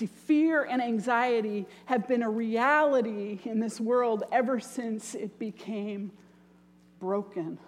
See, 0.00 0.06
fear 0.06 0.62
and 0.62 0.80
anxiety 0.80 1.66
have 1.84 2.08
been 2.08 2.22
a 2.22 2.30
reality 2.30 3.38
in 3.44 3.60
this 3.60 3.78
world 3.78 4.24
ever 4.32 4.58
since 4.58 5.14
it 5.14 5.38
became 5.38 6.10
broken. 6.98 7.58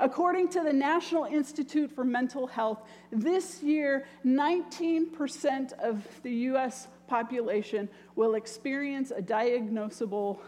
According 0.00 0.48
to 0.48 0.62
the 0.62 0.72
National 0.72 1.26
Institute 1.26 1.92
for 1.92 2.06
Mental 2.06 2.46
Health, 2.46 2.88
this 3.10 3.62
year, 3.62 4.06
19% 4.24 5.72
of 5.74 6.08
the 6.22 6.32
US 6.52 6.88
population 7.06 7.86
will 8.16 8.34
experience 8.34 9.10
a 9.10 9.20
diagnosable 9.20 10.38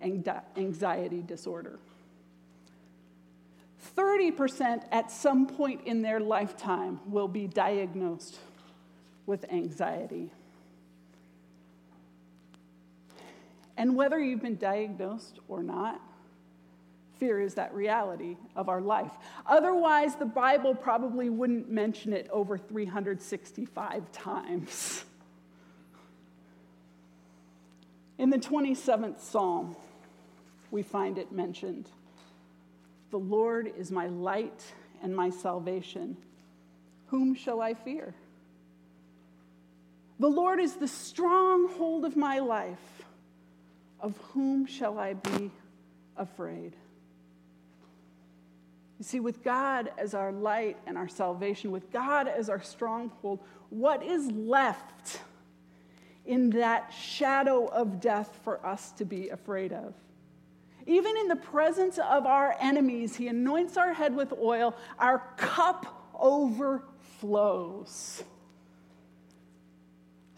anxiety 0.00 1.22
disorder. 1.22 1.80
30% 3.96 4.84
at 4.92 5.10
some 5.10 5.48
point 5.48 5.80
in 5.84 6.00
their 6.00 6.20
lifetime 6.20 7.00
will 7.06 7.26
be 7.26 7.48
diagnosed 7.48 8.38
with 9.26 9.44
anxiety. 9.50 10.30
And 13.76 13.96
whether 13.96 14.18
you've 14.18 14.42
been 14.42 14.56
diagnosed 14.56 15.40
or 15.48 15.62
not, 15.62 16.00
fear 17.18 17.40
is 17.40 17.54
that 17.54 17.74
reality 17.74 18.36
of 18.54 18.68
our 18.68 18.80
life. 18.80 19.12
Otherwise, 19.46 20.16
the 20.16 20.26
Bible 20.26 20.74
probably 20.74 21.30
wouldn't 21.30 21.70
mention 21.70 22.12
it 22.12 22.28
over 22.30 22.56
365 22.58 24.12
times. 24.12 25.04
In 28.18 28.30
the 28.30 28.38
27th 28.38 29.20
Psalm, 29.20 29.76
we 30.70 30.82
find 30.82 31.18
it 31.18 31.32
mentioned 31.32 31.88
The 33.10 33.18
Lord 33.18 33.72
is 33.76 33.90
my 33.90 34.06
light 34.06 34.64
and 35.02 35.14
my 35.14 35.30
salvation. 35.30 36.16
Whom 37.08 37.34
shall 37.34 37.60
I 37.60 37.74
fear? 37.74 38.14
The 40.18 40.28
Lord 40.28 40.60
is 40.60 40.74
the 40.74 40.88
stronghold 40.88 42.04
of 42.04 42.16
my 42.16 42.38
life. 42.38 42.78
Of 44.00 44.16
whom 44.32 44.66
shall 44.66 44.98
I 44.98 45.14
be 45.14 45.50
afraid? 46.16 46.76
You 48.98 49.04
see, 49.04 49.20
with 49.20 49.42
God 49.42 49.90
as 49.98 50.14
our 50.14 50.30
light 50.30 50.76
and 50.86 50.96
our 50.96 51.08
salvation, 51.08 51.70
with 51.70 51.90
God 51.90 52.28
as 52.28 52.48
our 52.48 52.62
stronghold, 52.62 53.40
what 53.70 54.02
is 54.02 54.30
left 54.30 55.20
in 56.24 56.50
that 56.50 56.92
shadow 56.92 57.66
of 57.66 58.00
death 58.00 58.38
for 58.44 58.64
us 58.64 58.92
to 58.92 59.04
be 59.04 59.30
afraid 59.30 59.72
of. 59.72 59.94
Even 60.86 61.16
in 61.16 61.28
the 61.28 61.36
presence 61.36 61.98
of 61.98 62.26
our 62.26 62.54
enemies, 62.60 63.16
he 63.16 63.28
anoints 63.28 63.76
our 63.76 63.92
head 63.92 64.14
with 64.14 64.32
oil, 64.34 64.76
our 64.98 65.20
cup 65.36 66.10
overflows. 66.14 66.82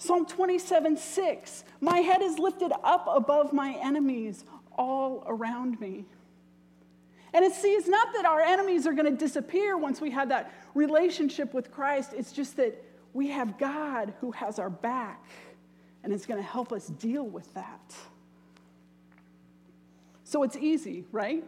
Psalm 0.07 0.27
27 0.27 0.97
6 0.97 1.65
My 1.81 1.99
head 1.99 2.23
is 2.23 2.39
lifted 2.39 2.73
up 2.85 3.07
above 3.13 3.53
my 3.53 3.77
enemies 3.83 4.45
all 4.77 5.25
around 5.27 5.81
me. 5.81 6.05
And 7.35 7.45
it's, 7.45 7.61
see, 7.61 7.73
it's 7.73 7.89
not 7.89 8.15
that 8.15 8.25
our 8.25 8.41
enemies 8.41 8.87
are 8.87 8.93
going 8.93 9.11
to 9.11 9.17
disappear 9.17 9.77
once 9.77 10.01
we 10.01 10.11
have 10.11 10.31
that 10.31 10.53
relationship 10.75 11.53
with 11.53 11.71
Christ, 11.71 12.13
it's 12.17 12.33
just 12.33 12.57
that 12.57 12.83
we 13.13 13.29
have 13.29 13.59
God 13.59 14.15
who 14.21 14.31
has 14.33 14.59
our 14.59 14.71
back 14.71 15.25
and 16.03 16.13
is 16.13 16.25
going 16.25 16.41
to 16.41 16.49
help 16.49 16.73
us 16.73 16.87
deal 16.87 17.25
with 17.25 17.53
that. 17.55 17.95
So 20.25 20.43
it's 20.43 20.57
easy, 20.57 21.05
right? 21.13 21.45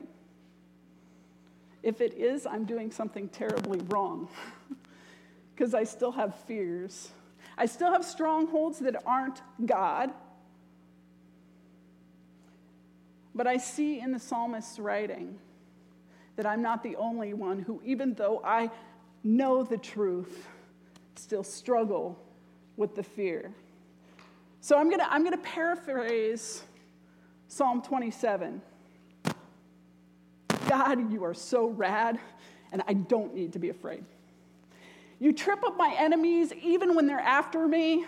If 1.83 2.00
it 2.00 2.15
is, 2.15 2.47
I'm 2.47 2.65
doing 2.65 2.91
something 2.91 3.29
terribly 3.29 3.81
wrong 3.88 4.29
because 5.55 5.75
I 5.75 5.85
still 5.85 6.12
have 6.12 6.35
fears. 6.41 7.11
I 7.59 7.67
still 7.67 7.93
have 7.93 8.05
strongholds 8.05 8.79
that 8.79 8.95
aren't 9.05 9.43
God. 9.67 10.12
But 13.35 13.47
I 13.47 13.57
see 13.57 14.00
in 14.00 14.12
the 14.12 14.19
psalmist's 14.19 14.79
writing 14.79 15.38
that 16.37 16.47
I'm 16.47 16.62
not 16.62 16.85
the 16.85 16.95
only 16.97 17.35
one 17.35 17.59
who, 17.59 17.83
even 17.85 18.15
though 18.15 18.41
I 18.45 18.71
know 19.25 19.65
the 19.65 19.77
truth, 19.77 20.47
still 21.17 21.43
struggle 21.43 22.17
with 22.77 22.95
the 22.95 23.03
fear. 23.03 23.53
So 24.61 24.79
I'm 24.79 24.88
going 24.88 25.00
to 25.00 25.12
I'm 25.12 25.25
going 25.25 25.37
to 25.37 25.43
paraphrase 25.43 26.62
Psalm 27.49 27.83
27. 27.83 28.62
God, 30.69 31.12
you 31.12 31.25
are 31.25 31.35
so 31.35 31.67
rad, 31.67 32.19
and 32.73 32.83
I 32.87 32.93
don't 32.93 33.35
need 33.35 33.55
to 33.55 33.59
be 33.59 33.71
afraid. 33.71 34.05
You 35.20 35.32
trip 35.32 35.64
up 35.64 35.76
my 35.76 35.94
enemies 35.98 36.52
even 36.62 36.94
when 36.94 37.06
they're 37.06 37.18
after 37.18 37.66
me. 37.66 38.04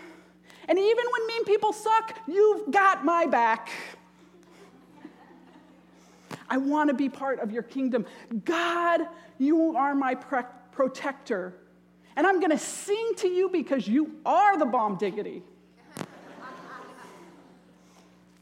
And 0.69 0.79
even 0.79 1.05
when 1.13 1.27
mean 1.27 1.45
people 1.45 1.73
suck, 1.73 2.17
you've 2.29 2.71
got 2.71 3.05
my 3.05 3.27
back. 3.27 3.71
I 6.49 6.59
want 6.59 6.89
to 6.89 6.95
be 6.95 7.09
part 7.09 7.41
of 7.41 7.51
your 7.51 7.63
kingdom. 7.63 8.07
God, 8.45 9.03
you 9.39 9.77
are 9.77 9.95
my 9.95 10.15
pre- 10.15 10.43
protector. 10.73 11.55
And 12.17 12.27
I'm 12.27 12.41
going 12.41 12.51
to 12.51 12.59
sing 12.59 13.13
to 13.19 13.29
you 13.29 13.49
because 13.49 13.89
you 13.89 14.17
are 14.27 14.59
the 14.59 14.67
bomb 14.67 14.97
diggity. 14.97 15.43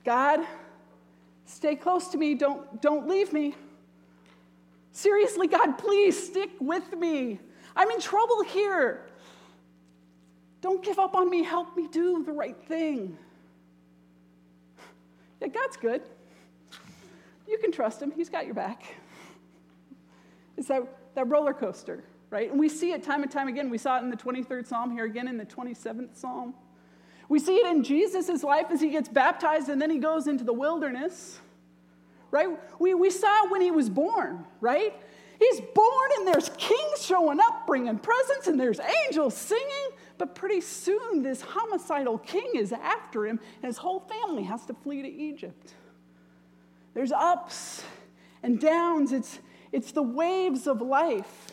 God, 0.04 0.40
stay 1.44 1.76
close 1.76 2.08
to 2.08 2.18
me. 2.18 2.34
Don't, 2.34 2.80
don't 2.80 3.06
leave 3.08 3.32
me. 3.32 3.54
Seriously, 4.92 5.46
God, 5.46 5.76
please 5.76 6.26
stick 6.26 6.50
with 6.60 6.96
me. 6.96 7.38
I'm 7.78 7.90
in 7.92 8.00
trouble 8.00 8.42
here. 8.42 9.06
Don't 10.60 10.84
give 10.84 10.98
up 10.98 11.14
on 11.14 11.30
me. 11.30 11.44
Help 11.44 11.76
me 11.76 11.86
do 11.86 12.24
the 12.24 12.32
right 12.32 12.56
thing. 12.64 13.16
Yeah, 15.40 15.46
God's 15.46 15.76
good. 15.76 16.02
You 17.46 17.56
can 17.58 17.70
trust 17.70 18.02
him, 18.02 18.10
he's 18.10 18.28
got 18.28 18.44
your 18.44 18.54
back. 18.54 18.82
It's 20.56 20.68
that, 20.68 20.82
that 21.14 21.28
roller 21.28 21.54
coaster, 21.54 22.02
right? 22.30 22.50
And 22.50 22.58
we 22.58 22.68
see 22.68 22.90
it 22.90 23.04
time 23.04 23.22
and 23.22 23.30
time 23.30 23.46
again. 23.46 23.70
We 23.70 23.78
saw 23.78 23.98
it 23.98 24.02
in 24.02 24.10
the 24.10 24.16
23rd 24.16 24.66
Psalm, 24.66 24.90
here 24.90 25.04
again 25.04 25.28
in 25.28 25.38
the 25.38 25.46
27th 25.46 26.16
Psalm. 26.16 26.54
We 27.28 27.38
see 27.38 27.56
it 27.56 27.66
in 27.66 27.84
Jesus' 27.84 28.42
life 28.42 28.66
as 28.70 28.80
he 28.80 28.90
gets 28.90 29.08
baptized 29.08 29.68
and 29.68 29.80
then 29.80 29.90
he 29.90 29.98
goes 29.98 30.26
into 30.26 30.44
the 30.44 30.52
wilderness, 30.52 31.38
right? 32.30 32.48
We, 32.80 32.94
we 32.94 33.10
saw 33.10 33.44
it 33.44 33.50
when 33.50 33.60
he 33.60 33.70
was 33.70 33.88
born, 33.88 34.44
right? 34.60 34.94
He's 35.38 35.60
born 35.60 36.10
and 36.18 36.26
there's 36.26 36.50
kings 36.58 37.04
showing 37.04 37.38
up 37.40 37.66
bringing 37.66 37.98
presents 37.98 38.48
and 38.48 38.58
there's 38.58 38.80
angels 39.06 39.36
singing. 39.36 39.90
But 40.18 40.34
pretty 40.34 40.60
soon, 40.60 41.22
this 41.22 41.40
homicidal 41.40 42.18
king 42.18 42.50
is 42.54 42.72
after 42.72 43.26
him 43.26 43.38
and 43.62 43.64
his 43.64 43.76
whole 43.76 44.00
family 44.00 44.42
has 44.44 44.66
to 44.66 44.74
flee 44.74 45.02
to 45.02 45.08
Egypt. 45.08 45.74
There's 46.94 47.12
ups 47.12 47.84
and 48.42 48.60
downs, 48.60 49.12
it's, 49.12 49.38
it's 49.70 49.92
the 49.92 50.02
waves 50.02 50.66
of 50.66 50.80
life. 50.80 51.52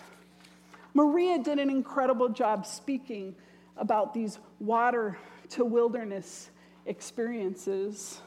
Maria 0.95 1.37
did 1.37 1.59
an 1.59 1.69
incredible 1.69 2.29
job 2.29 2.65
speaking 2.65 3.35
about 3.77 4.13
these 4.13 4.39
water 4.59 5.17
to 5.49 5.65
wilderness 5.65 6.49
experiences. 6.85 8.21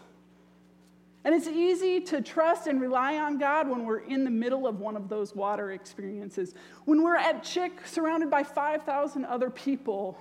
And 1.24 1.34
it's 1.34 1.48
easy 1.48 2.00
to 2.02 2.22
trust 2.22 2.66
and 2.66 2.80
rely 2.80 3.16
on 3.16 3.38
God 3.38 3.68
when 3.68 3.84
we're 3.84 4.00
in 4.00 4.24
the 4.24 4.30
middle 4.30 4.66
of 4.66 4.80
one 4.80 4.96
of 4.96 5.08
those 5.08 5.34
water 5.34 5.72
experiences. 5.72 6.54
When 6.84 7.02
we're 7.02 7.16
at 7.16 7.42
CHIC 7.42 7.86
surrounded 7.86 8.30
by 8.30 8.44
5,000 8.44 9.24
other 9.24 9.50
people, 9.50 10.18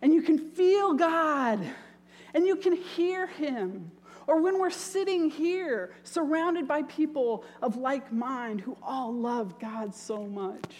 and 0.00 0.12
you 0.12 0.22
can 0.22 0.38
feel 0.50 0.94
God 0.94 1.64
and 2.34 2.46
you 2.46 2.56
can 2.56 2.74
hear 2.74 3.26
Him. 3.26 3.90
Or 4.26 4.40
when 4.40 4.58
we're 4.60 4.70
sitting 4.70 5.30
here 5.30 5.94
surrounded 6.04 6.68
by 6.68 6.82
people 6.82 7.44
of 7.60 7.76
like 7.76 8.12
mind 8.12 8.60
who 8.60 8.76
all 8.82 9.12
love 9.12 9.58
God 9.58 9.94
so 9.94 10.26
much. 10.26 10.74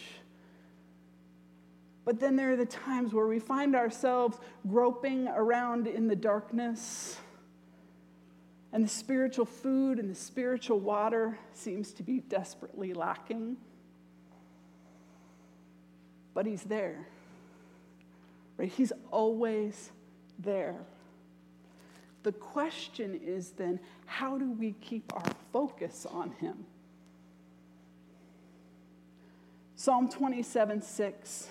But 2.04 2.18
then 2.18 2.36
there 2.36 2.52
are 2.52 2.56
the 2.56 2.66
times 2.66 3.12
where 3.12 3.26
we 3.26 3.38
find 3.38 3.76
ourselves 3.76 4.38
groping 4.68 5.28
around 5.28 5.86
in 5.86 6.08
the 6.08 6.16
darkness, 6.16 7.16
and 8.72 8.84
the 8.84 8.88
spiritual 8.88 9.44
food 9.44 9.98
and 9.98 10.10
the 10.10 10.14
spiritual 10.14 10.80
water 10.80 11.38
seems 11.52 11.92
to 11.92 12.02
be 12.02 12.20
desperately 12.20 12.94
lacking. 12.94 13.56
But 16.34 16.46
He's 16.46 16.62
there, 16.62 17.06
right? 18.56 18.70
He's 18.70 18.92
always 19.10 19.90
there. 20.38 20.76
The 22.22 22.32
question 22.32 23.20
is 23.22 23.50
then, 23.50 23.80
how 24.06 24.38
do 24.38 24.50
we 24.50 24.72
keep 24.80 25.12
our 25.14 25.32
focus 25.52 26.06
on 26.10 26.30
Him? 26.32 26.64
Psalm 29.76 30.08
27 30.08 30.80
6. 30.80 31.48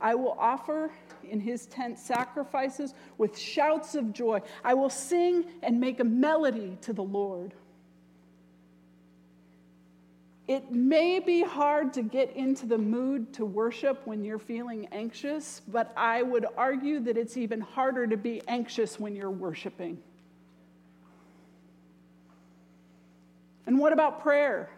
I 0.00 0.14
will 0.14 0.36
offer 0.38 0.92
in 1.24 1.40
his 1.40 1.66
tent 1.66 1.98
sacrifices 1.98 2.94
with 3.18 3.38
shouts 3.38 3.94
of 3.94 4.12
joy. 4.12 4.40
I 4.64 4.74
will 4.74 4.90
sing 4.90 5.44
and 5.62 5.80
make 5.80 6.00
a 6.00 6.04
melody 6.04 6.78
to 6.82 6.92
the 6.92 7.02
Lord. 7.02 7.54
It 10.50 10.72
may 10.72 11.20
be 11.20 11.42
hard 11.42 11.92
to 11.92 12.02
get 12.02 12.34
into 12.34 12.66
the 12.66 12.76
mood 12.76 13.32
to 13.34 13.44
worship 13.44 14.04
when 14.04 14.24
you're 14.24 14.40
feeling 14.40 14.88
anxious, 14.90 15.62
but 15.68 15.92
I 15.96 16.22
would 16.22 16.44
argue 16.56 16.98
that 17.00 17.16
it's 17.16 17.36
even 17.36 17.60
harder 17.60 18.06
to 18.08 18.16
be 18.16 18.42
anxious 18.48 18.98
when 18.98 19.14
you're 19.14 19.30
worshiping. 19.30 19.98
And 23.66 23.78
what 23.78 23.92
about 23.92 24.22
prayer? 24.22 24.68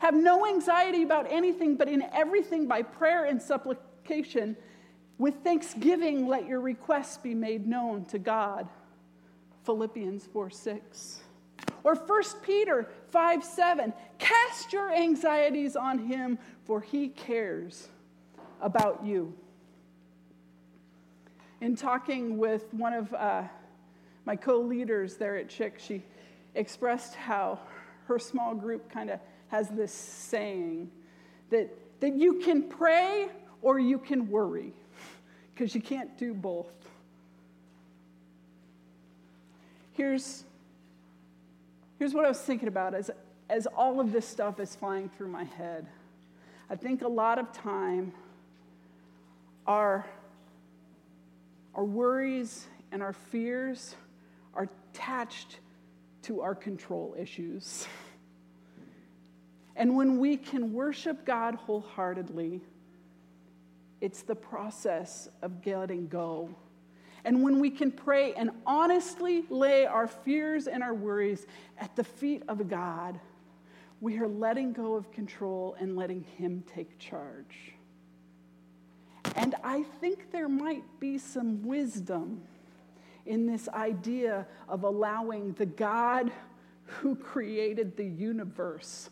Have 0.00 0.14
no 0.14 0.44
anxiety 0.44 1.04
about 1.04 1.30
anything, 1.30 1.76
but 1.76 1.88
in 1.88 2.02
everything 2.12 2.66
by 2.66 2.82
prayer 2.82 3.24
and 3.24 3.40
supplication, 3.40 4.56
with 5.22 5.44
thanksgiving, 5.44 6.26
let 6.26 6.48
your 6.48 6.60
requests 6.60 7.16
be 7.16 7.32
made 7.32 7.64
known 7.64 8.04
to 8.06 8.18
God. 8.18 8.68
Philippians 9.64 10.26
4 10.26 10.50
6. 10.50 11.20
Or 11.84 11.94
1 11.94 12.22
Peter 12.42 12.88
5 13.10 13.44
7. 13.44 13.92
Cast 14.18 14.72
your 14.72 14.92
anxieties 14.92 15.76
on 15.76 16.00
him, 16.00 16.38
for 16.64 16.80
he 16.80 17.06
cares 17.06 17.86
about 18.60 19.06
you. 19.06 19.32
In 21.60 21.76
talking 21.76 22.36
with 22.36 22.74
one 22.74 22.92
of 22.92 23.14
uh, 23.14 23.44
my 24.24 24.34
co 24.34 24.58
leaders 24.58 25.18
there 25.18 25.36
at 25.36 25.48
CHIC, 25.48 25.78
she 25.78 26.02
expressed 26.56 27.14
how 27.14 27.60
her 28.06 28.18
small 28.18 28.56
group 28.56 28.90
kind 28.90 29.08
of 29.08 29.20
has 29.46 29.68
this 29.68 29.92
saying 29.92 30.90
that, 31.50 31.70
that 32.00 32.16
you 32.16 32.40
can 32.40 32.64
pray 32.64 33.28
or 33.60 33.78
you 33.78 33.98
can 33.98 34.28
worry 34.28 34.74
because 35.54 35.74
you 35.74 35.80
can't 35.80 36.16
do 36.18 36.34
both. 36.34 36.74
Here's, 39.92 40.44
here's 41.98 42.14
what 42.14 42.24
I 42.24 42.28
was 42.28 42.40
thinking 42.40 42.68
about 42.68 42.94
as, 42.94 43.10
as 43.50 43.66
all 43.66 44.00
of 44.00 44.12
this 44.12 44.26
stuff 44.26 44.58
is 44.60 44.74
flying 44.74 45.08
through 45.10 45.28
my 45.28 45.44
head. 45.44 45.86
I 46.70 46.76
think 46.76 47.02
a 47.02 47.08
lot 47.08 47.38
of 47.38 47.52
time 47.52 48.12
our, 49.66 50.06
our 51.74 51.84
worries 51.84 52.66
and 52.90 53.02
our 53.02 53.12
fears 53.12 53.94
are 54.54 54.68
attached 54.94 55.58
to 56.22 56.40
our 56.40 56.54
control 56.54 57.14
issues. 57.18 57.86
And 59.74 59.96
when 59.96 60.18
we 60.18 60.36
can 60.36 60.72
worship 60.72 61.24
God 61.24 61.54
wholeheartedly, 61.54 62.60
it's 64.02 64.22
the 64.22 64.34
process 64.34 65.28
of 65.40 65.62
letting 65.64 66.08
go 66.08 66.50
And 67.24 67.42
when 67.42 67.60
we 67.60 67.70
can 67.70 67.92
pray 67.92 68.34
and 68.34 68.50
honestly 68.66 69.44
lay 69.48 69.86
our 69.86 70.08
fears 70.08 70.66
and 70.66 70.82
our 70.82 70.92
worries 70.92 71.46
at 71.78 71.94
the 71.94 72.02
feet 72.02 72.42
of 72.48 72.68
God, 72.68 73.20
we 74.00 74.18
are 74.18 74.26
letting 74.26 74.72
go 74.72 74.94
of 74.94 75.12
control 75.12 75.76
and 75.78 75.94
letting 75.94 76.24
Him 76.36 76.64
take 76.74 76.98
charge. 76.98 77.74
And 79.36 79.54
I 79.62 79.84
think 80.00 80.32
there 80.32 80.48
might 80.48 80.82
be 80.98 81.16
some 81.16 81.62
wisdom 81.62 82.42
in 83.24 83.46
this 83.46 83.68
idea 83.68 84.46
of 84.68 84.82
allowing 84.82 85.52
the 85.52 85.66
God 85.66 86.32
who 86.84 87.14
created 87.14 87.96
the 87.96 88.04
universe 88.04 89.10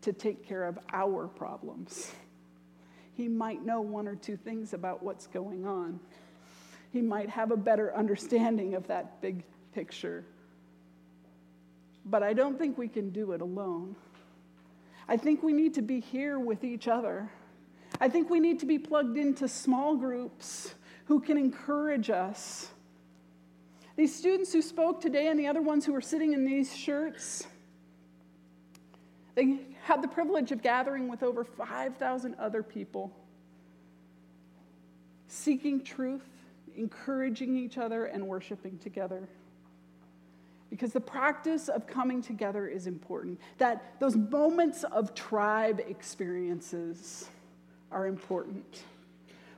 to 0.00 0.12
take 0.12 0.44
care 0.44 0.64
of 0.64 0.80
our 0.92 1.28
problems. 1.28 2.10
He 3.16 3.28
might 3.28 3.64
know 3.64 3.80
one 3.80 4.06
or 4.06 4.14
two 4.14 4.36
things 4.36 4.74
about 4.74 5.02
what's 5.02 5.26
going 5.26 5.66
on. 5.66 5.98
He 6.92 7.00
might 7.00 7.30
have 7.30 7.50
a 7.50 7.56
better 7.56 7.94
understanding 7.94 8.74
of 8.74 8.86
that 8.88 9.20
big 9.22 9.42
picture. 9.72 10.24
But 12.04 12.22
I 12.22 12.34
don't 12.34 12.58
think 12.58 12.76
we 12.76 12.88
can 12.88 13.10
do 13.10 13.32
it 13.32 13.40
alone. 13.40 13.96
I 15.08 15.16
think 15.16 15.42
we 15.42 15.52
need 15.52 15.74
to 15.74 15.82
be 15.82 16.00
here 16.00 16.38
with 16.38 16.62
each 16.62 16.88
other. 16.88 17.30
I 18.00 18.08
think 18.08 18.28
we 18.28 18.40
need 18.40 18.60
to 18.60 18.66
be 18.66 18.78
plugged 18.78 19.16
into 19.16 19.48
small 19.48 19.96
groups 19.96 20.74
who 21.06 21.20
can 21.20 21.38
encourage 21.38 22.10
us. 22.10 22.68
These 23.96 24.14
students 24.14 24.52
who 24.52 24.60
spoke 24.60 25.00
today 25.00 25.28
and 25.28 25.40
the 25.40 25.46
other 25.46 25.62
ones 25.62 25.86
who 25.86 25.94
are 25.94 26.02
sitting 26.02 26.34
in 26.34 26.44
these 26.44 26.76
shirts, 26.76 27.46
they 29.36 29.60
had 29.84 30.02
the 30.02 30.08
privilege 30.08 30.50
of 30.50 30.60
gathering 30.62 31.08
with 31.08 31.22
over 31.22 31.44
5,000 31.44 32.34
other 32.34 32.64
people, 32.64 33.12
seeking 35.28 35.84
truth, 35.84 36.26
encouraging 36.76 37.56
each 37.56 37.78
other, 37.78 38.06
and 38.06 38.26
worshiping 38.26 38.78
together 38.78 39.28
because 40.70 40.92
the 40.92 41.00
practice 41.00 41.68
of 41.68 41.86
coming 41.86 42.20
together 42.20 42.66
is 42.66 42.86
important. 42.86 43.40
That 43.58 43.98
those 44.00 44.16
moments 44.16 44.84
of 44.84 45.14
tribe 45.14 45.80
experiences 45.86 47.28
are 47.90 48.06
important. 48.06 48.82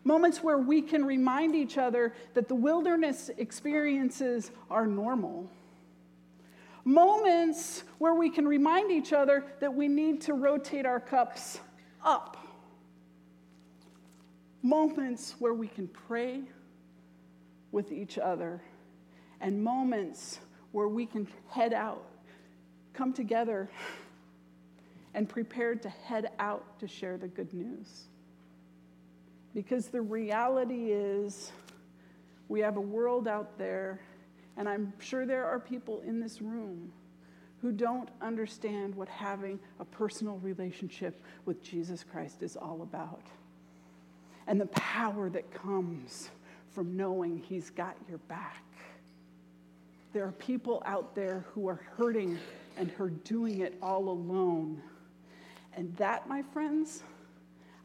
Moments 0.05 0.43
where 0.43 0.59
we 0.59 0.83
can 0.83 1.05
remind 1.05 1.55
each 1.55 1.79
other 1.79 2.15
that 2.35 2.49
the 2.49 2.55
wilderness 2.55 3.31
experiences 3.37 4.51
are 4.71 4.87
normal. 4.87 5.51
Moments 6.89 7.85
where 7.99 8.15
we 8.15 8.31
can 8.31 8.49
remind 8.49 8.91
each 8.91 9.13
other 9.13 9.45
that 9.61 9.75
we 9.75 9.89
need 9.89 10.23
to 10.23 10.33
rotate 10.33 10.87
our 10.87 10.99
cups 10.99 11.61
up. 12.03 12.39
Moments 14.63 15.35
where 15.39 15.53
we 15.53 15.69
can 15.69 15.87
pray 15.87 16.45
with 17.73 17.93
each 17.93 18.17
other. 18.17 18.63
And 19.43 19.63
moments 19.63 20.41
where 20.73 20.89
we 20.89 21.05
can 21.05 21.29
head 21.51 21.75
out, 21.75 22.07
come 22.95 23.13
together, 23.13 23.69
and 25.13 25.29
prepare 25.29 25.75
to 25.75 25.91
head 25.91 26.31
out 26.39 26.81
to 26.81 26.89
share 26.89 27.19
the 27.19 27.29
good 27.29 27.53
news. 27.53 28.05
Because 29.55 29.89
the 29.89 30.01
reality 30.01 30.91
is, 30.91 31.53
we 32.49 32.61
have 32.61 32.79
a 32.79 32.81
world 32.81 33.29
out 33.29 33.59
there, 33.59 34.01
and 34.59 34.69
I'm 34.69 34.93
sure 34.99 35.25
there 35.25 35.47
are 35.47 35.61
people 35.61 36.03
in 36.05 36.21
this 36.21 36.43
room 36.43 36.93
who 37.63 37.73
don't 37.73 38.09
understand 38.21 38.95
what 38.95 39.09
having 39.09 39.59
a 39.81 39.85
personal 39.85 40.39
relationship 40.39 41.23
with 41.45 41.63
Jesus 41.63 42.05
Christ 42.05 42.43
is 42.43 42.57
all 42.57 42.83
about. 42.83 43.23
And 44.49 44.61
the 44.61 44.67
power 44.67 45.31
that 45.31 45.53
comes 45.53 46.31
from 46.71 46.97
knowing 46.97 47.39
He's 47.39 47.71
got 47.71 47.97
your 48.09 48.19
back. 48.19 48.65
There 50.13 50.25
are 50.25 50.33
people 50.33 50.83
out 50.87 51.15
there 51.15 51.45
who 51.53 51.69
are 51.69 51.81
hurting 51.97 52.39
and 52.77 52.91
who 52.91 53.05
are 53.05 53.11
doing 53.11 53.61
it 53.61 53.77
all 53.81 54.09
alone. 54.09 54.83
And 55.75 55.95
that, 55.97 56.29
my 56.29 56.43
friends, 56.43 57.03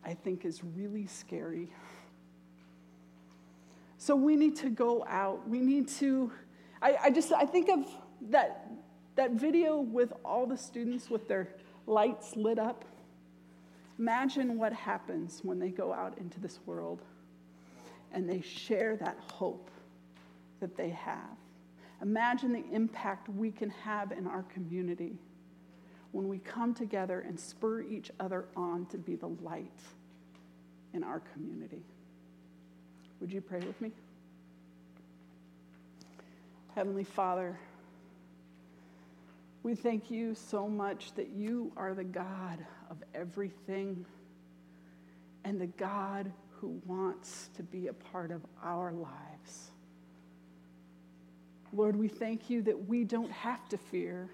I 0.03 0.13
think 0.13 0.45
is 0.45 0.63
really 0.63 1.05
scary. 1.05 1.69
So 3.97 4.15
we 4.15 4.35
need 4.35 4.55
to 4.57 4.69
go 4.69 5.05
out. 5.07 5.47
We 5.47 5.59
need 5.59 5.87
to, 5.99 6.31
I, 6.83 6.97
I 7.05 7.09
just, 7.11 7.31
I 7.31 7.45
think 7.45 7.69
of 7.69 7.87
that, 8.29 8.69
that 9.15 9.31
video 9.31 9.77
with 9.79 10.11
all 10.25 10.45
the 10.45 10.57
students 10.57 11.09
with 11.09 11.29
their 11.29 11.47
lights 11.87 12.35
lit 12.35 12.59
up. 12.59 12.83
Imagine 13.97 14.57
what 14.57 14.73
happens 14.73 15.39
when 15.43 15.59
they 15.59 15.69
go 15.69 15.93
out 15.93 16.17
into 16.17 16.41
this 16.41 16.59
world 16.65 17.01
and 18.11 18.29
they 18.29 18.41
share 18.41 18.97
that 18.97 19.17
hope 19.31 19.71
that 20.59 20.75
they 20.75 20.89
have. 20.89 21.37
Imagine 22.01 22.51
the 22.51 22.65
impact 22.73 23.29
we 23.29 23.49
can 23.49 23.69
have 23.69 24.11
in 24.11 24.27
our 24.27 24.43
community 24.43 25.15
when 26.11 26.27
we 26.27 26.37
come 26.37 26.73
together 26.73 27.21
and 27.21 27.39
spur 27.39 27.81
each 27.81 28.11
other 28.19 28.45
on 28.57 28.85
to 28.87 28.97
be 28.97 29.15
the 29.15 29.29
light 29.41 29.71
in 30.93 31.01
our 31.01 31.21
community. 31.33 31.81
Would 33.21 33.31
you 33.31 33.39
pray 33.39 33.59
with 33.59 33.79
me? 33.79 33.91
Heavenly 36.75 37.03
Father, 37.03 37.59
we 39.61 39.75
thank 39.75 40.09
you 40.09 40.33
so 40.33 40.67
much 40.67 41.13
that 41.13 41.29
you 41.29 41.71
are 41.77 41.93
the 41.93 42.03
God 42.03 42.65
of 42.89 42.97
everything 43.13 44.07
and 45.43 45.61
the 45.61 45.67
God 45.67 46.31
who 46.59 46.81
wants 46.87 47.51
to 47.57 47.63
be 47.63 47.89
a 47.89 47.93
part 47.93 48.31
of 48.31 48.41
our 48.63 48.91
lives. 48.91 49.69
Lord, 51.73 51.95
we 51.95 52.07
thank 52.07 52.49
you 52.49 52.63
that 52.63 52.87
we 52.87 53.03
don't 53.03 53.31
have 53.31 53.69
to 53.69 53.77
fear, 53.77 54.27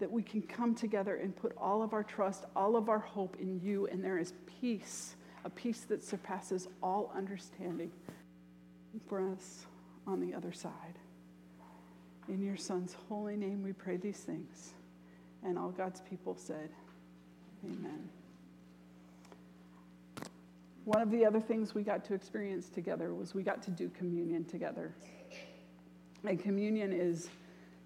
that 0.00 0.12
we 0.12 0.22
can 0.22 0.42
come 0.42 0.74
together 0.74 1.16
and 1.16 1.34
put 1.34 1.56
all 1.56 1.82
of 1.82 1.94
our 1.94 2.04
trust, 2.04 2.44
all 2.54 2.76
of 2.76 2.90
our 2.90 2.98
hope 2.98 3.38
in 3.40 3.58
you, 3.58 3.86
and 3.86 4.04
there 4.04 4.18
is 4.18 4.34
peace, 4.60 5.16
a 5.46 5.50
peace 5.50 5.80
that 5.88 6.04
surpasses 6.04 6.68
all 6.82 7.10
understanding 7.16 7.90
for 9.08 9.26
us 9.30 9.64
on 10.06 10.20
the 10.20 10.34
other 10.34 10.52
side. 10.52 10.98
In 12.28 12.42
your 12.42 12.56
Son's 12.56 12.96
holy 13.08 13.36
name, 13.36 13.62
we 13.62 13.72
pray 13.72 13.96
these 13.96 14.18
things. 14.18 14.72
And 15.42 15.58
all 15.58 15.70
God's 15.70 16.00
people 16.00 16.36
said, 16.36 16.70
Amen. 17.64 18.08
One 20.84 21.00
of 21.00 21.10
the 21.10 21.24
other 21.24 21.40
things 21.40 21.74
we 21.74 21.82
got 21.82 22.04
to 22.06 22.14
experience 22.14 22.68
together 22.68 23.14
was 23.14 23.34
we 23.34 23.42
got 23.42 23.62
to 23.62 23.70
do 23.70 23.88
communion 23.90 24.44
together. 24.44 24.94
And 26.24 26.38
communion 26.38 26.92
is, 26.92 27.30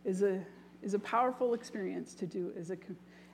is, 0.04 0.22
a, 0.22 0.40
is 0.82 0.94
a 0.94 0.98
powerful 0.98 1.54
experience 1.54 2.14
to 2.14 2.26
do 2.26 2.52
as 2.58 2.70
a, 2.70 2.76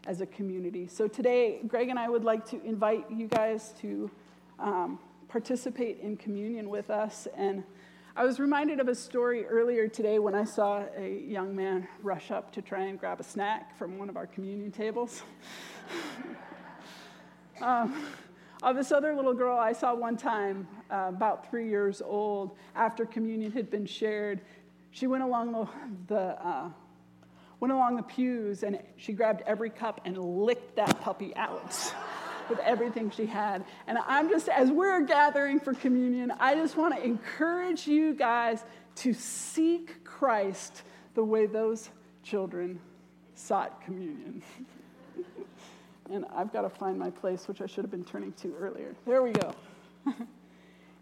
as 0.07 0.21
a 0.21 0.27
community. 0.27 0.87
So 0.87 1.09
today, 1.09 1.61
Greg 1.67 1.89
and 1.89 1.99
I 1.99 2.11
would 2.11 2.25
like 2.25 2.47
to 2.51 2.63
invite 2.63 3.11
you 3.11 3.27
guys 3.27 3.73
to 3.81 4.11
um, 4.59 4.99
participate 5.29 5.99
in 6.01 6.17
communion 6.17 6.69
with 6.69 6.91
us. 6.91 7.27
And 7.37 7.65
I 8.17 8.25
was 8.25 8.39
reminded 8.39 8.79
of 8.79 8.87
a 8.87 8.95
story 8.95 9.45
earlier 9.45 9.89
today 9.89 10.21
when 10.21 10.37
I 10.37 10.45
saw 10.45 10.85
a 10.97 11.19
young 11.27 11.57
man 11.57 11.89
rush 12.01 12.31
up 12.31 12.53
to 12.53 12.63
try 12.63 12.85
and 12.85 12.97
grab 12.97 13.19
a 13.19 13.25
snack 13.25 13.77
from 13.77 13.99
one 13.99 14.09
of 14.09 14.17
our 14.17 14.29
communion 14.29 14.71
tables. 14.71 15.25
um, 17.61 18.07
uh, 18.63 18.73
this 18.73 18.93
other 18.93 19.17
little 19.17 19.35
girl 19.35 19.59
I 19.59 19.73
saw 19.73 19.97
one 19.97 20.17
time, 20.17 20.69
uh, 20.93 21.07
about 21.09 21.51
three 21.51 21.69
years 21.69 22.01
old, 22.01 22.57
after 22.77 23.05
communion 23.05 23.51
had 23.51 23.69
been 23.69 23.85
shared, 23.85 24.43
she 24.93 25.09
went 25.09 25.25
along 25.25 25.51
the, 25.51 25.69
the 26.07 26.47
uh, 26.47 26.69
went 27.59 27.73
along 27.73 27.97
the 27.97 28.03
pews 28.05 28.63
and 28.63 28.79
she 28.97 29.13
grabbed 29.13 29.43
every 29.45 29.71
cup 29.71 30.01
and 30.05 30.17
licked 30.17 30.77
that 30.77 31.01
puppy 31.01 31.35
out 31.35 31.93
with 32.49 32.59
everything 32.61 33.11
she 33.11 33.27
had. 33.27 33.65
And 33.87 33.99
I'm 34.07 34.29
just, 34.29 34.49
as 34.49 34.71
we're 34.71 35.03
gathering 35.03 35.61
for 35.61 35.75
communion, 35.75 36.33
I 36.39 36.55
just 36.55 36.77
want 36.77 36.95
to 36.97 37.05
encourage 37.05 37.87
you 37.87 38.15
guys 38.15 38.65
to 38.97 39.13
seek 39.13 40.05
Christ 40.05 40.83
the 41.15 41.25
way 41.25 41.47
those 41.47 41.91
children 42.23 42.81
sought 43.35 43.81
communion. 43.83 44.43
and 46.11 46.25
I've 46.35 46.53
got 46.53 46.63
to 46.63 46.71
find 46.71 46.99
my 46.99 47.11
place, 47.11 47.49
which 47.49 47.61
I 47.61 47.67
should 47.67 47.85
have 47.85 47.91
been 47.91 48.05
turning 48.05 48.33
to 48.35 48.55
earlier. 48.59 48.95
There 49.07 49.23
we 49.23 49.33
go. 49.33 49.55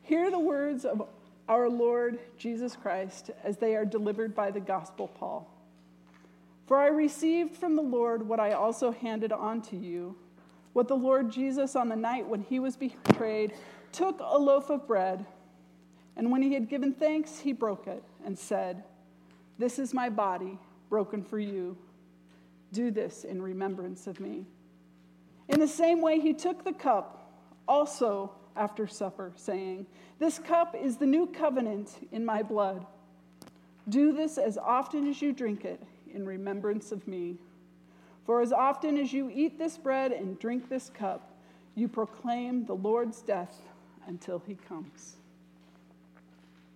Hear 0.03 0.31
the 0.31 0.39
words 0.39 0.85
of 0.85 1.09
our 1.49 1.69
Lord 1.69 2.19
Jesus 2.39 2.77
Christ 2.77 3.31
as 3.45 3.57
they 3.57 3.75
are 3.75 3.85
delivered 3.85 4.35
by 4.35 4.51
the 4.51 4.61
Gospel 4.61 5.09
Paul. 5.09 5.49
For 6.67 6.79
I 6.79 6.87
received 6.87 7.57
from 7.57 7.77
the 7.77 7.83
Lord 7.83 8.27
what 8.27 8.41
I 8.41 8.53
also 8.53 8.93
handed 8.93 9.33
on 9.33 9.61
to 9.63 9.77
you 9.77 10.17
what 10.73 10.89
the 10.89 10.97
Lord 10.97 11.31
Jesus, 11.31 11.77
on 11.77 11.89
the 11.89 11.97
night 11.97 12.29
when 12.29 12.43
he 12.43 12.59
was 12.59 12.77
betrayed, 12.77 13.55
took 13.93 14.21
a 14.21 14.39
loaf 14.39 14.71
of 14.71 14.87
bread, 14.87 15.25
and 16.17 16.31
when 16.31 16.43
he 16.43 16.55
had 16.55 16.69
given 16.69 16.93
thanks, 16.93 17.39
he 17.39 17.53
broke 17.53 17.87
it 17.87 18.03
and 18.25 18.39
said, 18.39 18.85
This 19.59 19.79
is 19.79 19.95
my 19.95 20.09
body, 20.09 20.59
broken 20.89 21.23
for 21.23 21.39
you. 21.39 21.77
Do 22.73 22.91
this 22.91 23.25
in 23.25 23.41
remembrance 23.41 24.07
of 24.07 24.21
me. 24.21 24.47
In 25.49 25.61
the 25.61 25.69
same 25.69 26.01
way, 26.01 26.21
he 26.21 26.33
took 26.33 26.65
the 26.65 26.73
cup 26.73 27.33
also 27.69 28.33
after 28.57 28.87
supper, 28.87 29.33
saying, 29.37 29.87
This 30.19 30.39
cup 30.39 30.75
is 30.75 30.97
the 30.97 31.07
new 31.07 31.27
covenant 31.27 31.91
in 32.13 32.25
my 32.25 32.43
blood. 32.43 32.87
Do 33.89 34.13
this 34.13 34.39
as 34.39 34.57
often 34.57 35.09
as 35.09 35.21
you 35.21 35.33
drink 35.33 35.65
it 35.65 35.83
in 36.13 36.27
remembrance 36.27 36.93
of 36.93 37.07
me. 37.09 37.39
For 38.25 38.41
as 38.41 38.53
often 38.53 38.97
as 38.99 39.13
you 39.13 39.31
eat 39.31 39.59
this 39.59 39.77
bread 39.77 40.13
and 40.13 40.39
drink 40.39 40.69
this 40.69 40.91
cup, 40.91 41.33
you 41.75 41.89
proclaim 41.89 42.65
the 42.67 42.75
Lord's 42.75 43.21
death 43.23 43.61
until 44.07 44.43
he 44.47 44.55
comes. 44.55 45.17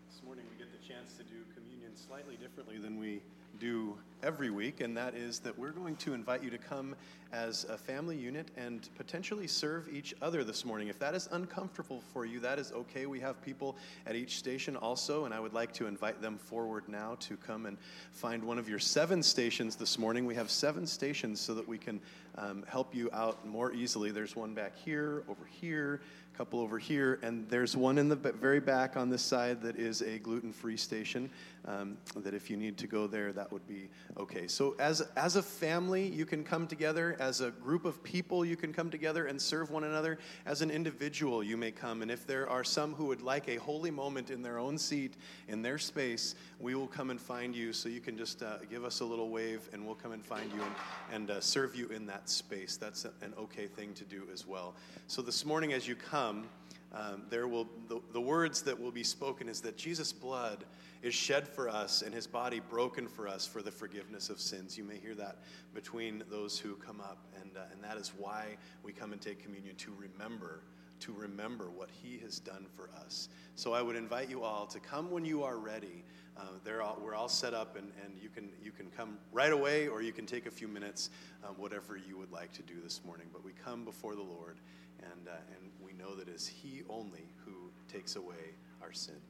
This 0.08 0.22
morning 0.24 0.44
we 0.50 0.58
get 0.58 0.72
the 0.72 0.86
chance 0.86 1.12
to 1.14 1.22
do 1.22 1.44
communion 1.54 1.94
slightly 1.94 2.36
differently 2.36 2.78
than 2.78 2.98
we 2.98 3.20
do 3.58 3.96
every 4.22 4.50
week, 4.50 4.80
and 4.80 4.96
that 4.96 5.14
is 5.14 5.38
that 5.40 5.56
we're 5.58 5.70
going 5.70 5.96
to 5.96 6.14
invite 6.14 6.42
you 6.42 6.50
to 6.50 6.58
come 6.58 6.94
as 7.32 7.64
a 7.64 7.76
family 7.76 8.16
unit 8.16 8.48
and 8.56 8.88
potentially 8.96 9.46
serve 9.46 9.88
each 9.92 10.14
other 10.22 10.42
this 10.42 10.64
morning. 10.64 10.88
If 10.88 10.98
that 11.00 11.14
is 11.14 11.28
uncomfortable 11.32 12.02
for 12.12 12.24
you, 12.24 12.40
that 12.40 12.58
is 12.58 12.72
okay. 12.72 13.06
We 13.06 13.20
have 13.20 13.42
people 13.42 13.76
at 14.06 14.16
each 14.16 14.38
station 14.38 14.76
also, 14.76 15.24
and 15.24 15.34
I 15.34 15.40
would 15.40 15.52
like 15.52 15.72
to 15.74 15.86
invite 15.86 16.22
them 16.22 16.38
forward 16.38 16.84
now 16.88 17.16
to 17.20 17.36
come 17.36 17.66
and 17.66 17.76
find 18.12 18.42
one 18.42 18.58
of 18.58 18.68
your 18.68 18.78
seven 18.78 19.22
stations 19.22 19.76
this 19.76 19.98
morning. 19.98 20.24
We 20.24 20.34
have 20.34 20.50
seven 20.50 20.86
stations 20.86 21.40
so 21.40 21.54
that 21.54 21.66
we 21.66 21.78
can 21.78 22.00
um, 22.38 22.64
help 22.68 22.94
you 22.94 23.10
out 23.12 23.46
more 23.46 23.72
easily. 23.72 24.10
There's 24.10 24.36
one 24.36 24.54
back 24.54 24.76
here, 24.76 25.24
over 25.28 25.44
here, 25.60 26.00
a 26.34 26.36
couple 26.36 26.60
over 26.60 26.78
here, 26.78 27.18
and 27.22 27.48
there's 27.48 27.76
one 27.76 27.98
in 27.98 28.08
the 28.08 28.16
very 28.16 28.60
back 28.60 28.96
on 28.96 29.08
this 29.08 29.22
side 29.22 29.62
that 29.62 29.76
is 29.76 30.02
a 30.02 30.18
gluten 30.18 30.52
free 30.52 30.76
station. 30.76 31.30
Um, 31.64 31.96
that 32.16 32.34
if 32.34 32.48
you 32.48 32.56
need 32.56 32.76
to 32.78 32.86
go 32.86 33.06
there, 33.06 33.32
that 33.32 33.45
would 33.52 33.66
be 33.66 33.88
okay. 34.18 34.46
So, 34.46 34.74
as, 34.78 35.02
as 35.16 35.36
a 35.36 35.42
family, 35.42 36.08
you 36.08 36.26
can 36.26 36.44
come 36.44 36.66
together. 36.66 37.16
As 37.18 37.40
a 37.40 37.50
group 37.50 37.84
of 37.84 38.02
people, 38.02 38.44
you 38.44 38.56
can 38.56 38.72
come 38.72 38.90
together 38.90 39.26
and 39.26 39.40
serve 39.40 39.70
one 39.70 39.84
another. 39.84 40.18
As 40.44 40.62
an 40.62 40.70
individual, 40.70 41.42
you 41.42 41.56
may 41.56 41.70
come. 41.70 42.02
And 42.02 42.10
if 42.10 42.26
there 42.26 42.48
are 42.48 42.64
some 42.64 42.94
who 42.94 43.06
would 43.06 43.22
like 43.22 43.48
a 43.48 43.56
holy 43.56 43.90
moment 43.90 44.30
in 44.30 44.42
their 44.42 44.58
own 44.58 44.78
seat, 44.78 45.14
in 45.48 45.62
their 45.62 45.78
space, 45.78 46.34
we 46.60 46.74
will 46.74 46.86
come 46.86 47.10
and 47.10 47.20
find 47.20 47.54
you. 47.54 47.72
So, 47.72 47.88
you 47.88 48.00
can 48.00 48.16
just 48.16 48.42
uh, 48.42 48.58
give 48.70 48.84
us 48.84 49.00
a 49.00 49.04
little 49.04 49.30
wave 49.30 49.68
and 49.72 49.84
we'll 49.84 49.94
come 49.94 50.12
and 50.12 50.24
find 50.24 50.50
you 50.52 50.62
and, 50.62 50.74
and 51.12 51.30
uh, 51.30 51.40
serve 51.40 51.74
you 51.74 51.88
in 51.88 52.06
that 52.06 52.28
space. 52.28 52.76
That's 52.76 53.04
an 53.04 53.34
okay 53.38 53.66
thing 53.66 53.94
to 53.94 54.04
do 54.04 54.24
as 54.32 54.46
well. 54.46 54.74
So, 55.06 55.22
this 55.22 55.44
morning, 55.44 55.72
as 55.72 55.86
you 55.86 55.94
come, 55.94 56.48
um, 56.92 57.22
there 57.30 57.48
will 57.48 57.68
the, 57.88 58.00
the 58.12 58.20
words 58.20 58.62
that 58.62 58.80
will 58.80 58.90
be 58.90 59.04
spoken 59.04 59.48
is 59.48 59.60
that 59.62 59.76
Jesus' 59.76 60.12
blood 60.12 60.64
is 61.02 61.14
shed 61.14 61.46
for 61.46 61.68
us 61.68 62.02
and 62.02 62.14
his 62.14 62.26
body 62.26 62.60
broken 62.60 63.06
for 63.06 63.28
us 63.28 63.46
for 63.46 63.62
the 63.62 63.70
forgiveness 63.70 64.30
of 64.30 64.40
sins. 64.40 64.78
You 64.78 64.84
may 64.84 64.96
hear 64.98 65.14
that 65.14 65.38
between 65.74 66.24
those 66.30 66.58
who 66.58 66.74
come 66.76 67.00
up, 67.00 67.18
and, 67.40 67.50
uh, 67.56 67.60
and 67.72 67.84
that 67.84 67.96
is 67.96 68.12
why 68.16 68.56
we 68.82 68.92
come 68.92 69.12
and 69.12 69.20
take 69.20 69.42
communion 69.42 69.76
to 69.76 69.92
remember. 69.98 70.62
To 71.00 71.12
remember 71.12 71.68
what 71.70 71.90
he 71.90 72.18
has 72.24 72.40
done 72.40 72.64
for 72.74 72.88
us. 73.04 73.28
So 73.54 73.74
I 73.74 73.82
would 73.82 73.96
invite 73.96 74.30
you 74.30 74.42
all 74.42 74.64
to 74.66 74.80
come 74.80 75.10
when 75.10 75.26
you 75.26 75.42
are 75.42 75.58
ready. 75.58 76.02
Uh, 76.38 76.80
all, 76.82 76.98
we're 77.02 77.14
all 77.14 77.28
set 77.28 77.52
up, 77.52 77.76
and, 77.76 77.92
and 78.02 78.14
you, 78.22 78.30
can, 78.30 78.48
you 78.64 78.70
can 78.70 78.86
come 78.96 79.18
right 79.30 79.52
away 79.52 79.88
or 79.88 80.00
you 80.00 80.12
can 80.12 80.24
take 80.24 80.46
a 80.46 80.50
few 80.50 80.68
minutes, 80.68 81.10
um, 81.46 81.54
whatever 81.56 81.98
you 81.98 82.16
would 82.16 82.32
like 82.32 82.50
to 82.54 82.62
do 82.62 82.74
this 82.82 83.02
morning. 83.04 83.26
But 83.30 83.44
we 83.44 83.52
come 83.62 83.84
before 83.84 84.14
the 84.14 84.22
Lord, 84.22 84.56
and, 85.02 85.28
uh, 85.28 85.36
and 85.54 85.70
we 85.80 85.92
know 85.92 86.14
that 86.14 86.28
it's 86.28 86.46
He 86.46 86.82
only 86.88 87.26
who 87.44 87.70
takes 87.92 88.16
away 88.16 88.54
our 88.82 88.92
sin. 88.92 89.20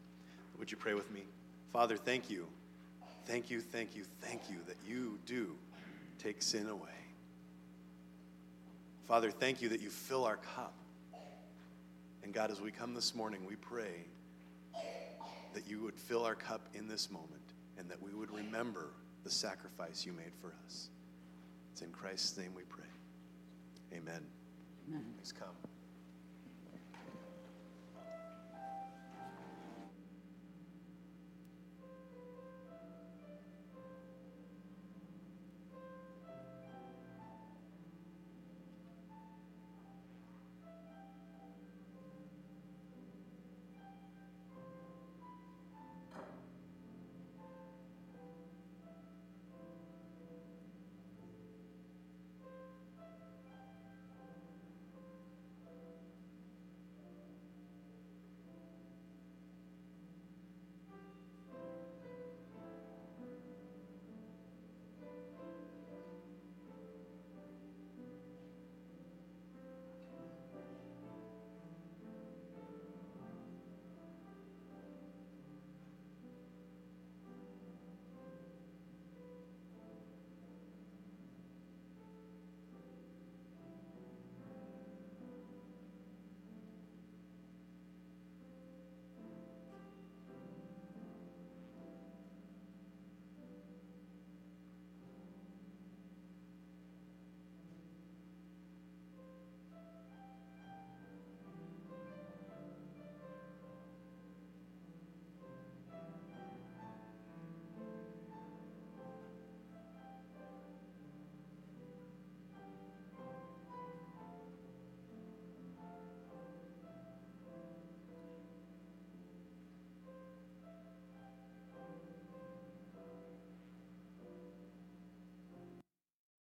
Would 0.59 0.71
you 0.71 0.77
pray 0.77 0.95
with 0.95 1.11
me? 1.11 1.23
Father, 1.73 1.97
thank 1.97 2.31
you. 2.31 2.47
Thank 3.27 3.51
you, 3.51 3.61
thank 3.61 3.97
you, 3.97 4.05
thank 4.21 4.49
you 4.49 4.57
that 4.67 4.77
you 4.87 5.19
do 5.27 5.57
take 6.19 6.43
sin 6.43 6.69
away. 6.69 6.89
Father, 9.07 9.31
thank 9.31 9.63
you 9.63 9.69
that 9.71 9.81
you 9.81 9.91
fill 9.91 10.25
our 10.25 10.37
cup. 10.37 10.75
And 12.23 12.33
God, 12.33 12.51
as 12.51 12.61
we 12.61 12.71
come 12.71 12.95
this 12.95 13.15
morning, 13.15 13.45
we 13.47 13.57
pray 13.57 14.07
that 15.55 15.69
you 15.69 15.81
would 15.83 15.95
fill 15.95 16.25
our 16.25 16.35
cup 16.35 16.61
in 16.75 16.89
this 16.89 17.11
moment 17.11 17.33
and 17.79 17.89
that 17.91 18.03
we 18.03 18.13
would 18.13 18.31
remember 18.33 18.91
the 19.25 19.31
sacrifice 19.31 20.05
you 20.05 20.13
made 20.13 20.35
for 20.41 20.53
us. 20.67 20.89
It's 21.73 21.83
in 21.83 21.91
Christ's 21.91 22.37
name 22.37 22.53
we 22.55 22.63
pray. 22.65 22.85
Amen. 23.95 24.36
Mm. 24.88 24.94
Amen. 24.94 25.14
Please 25.18 25.33
come. 25.33 25.76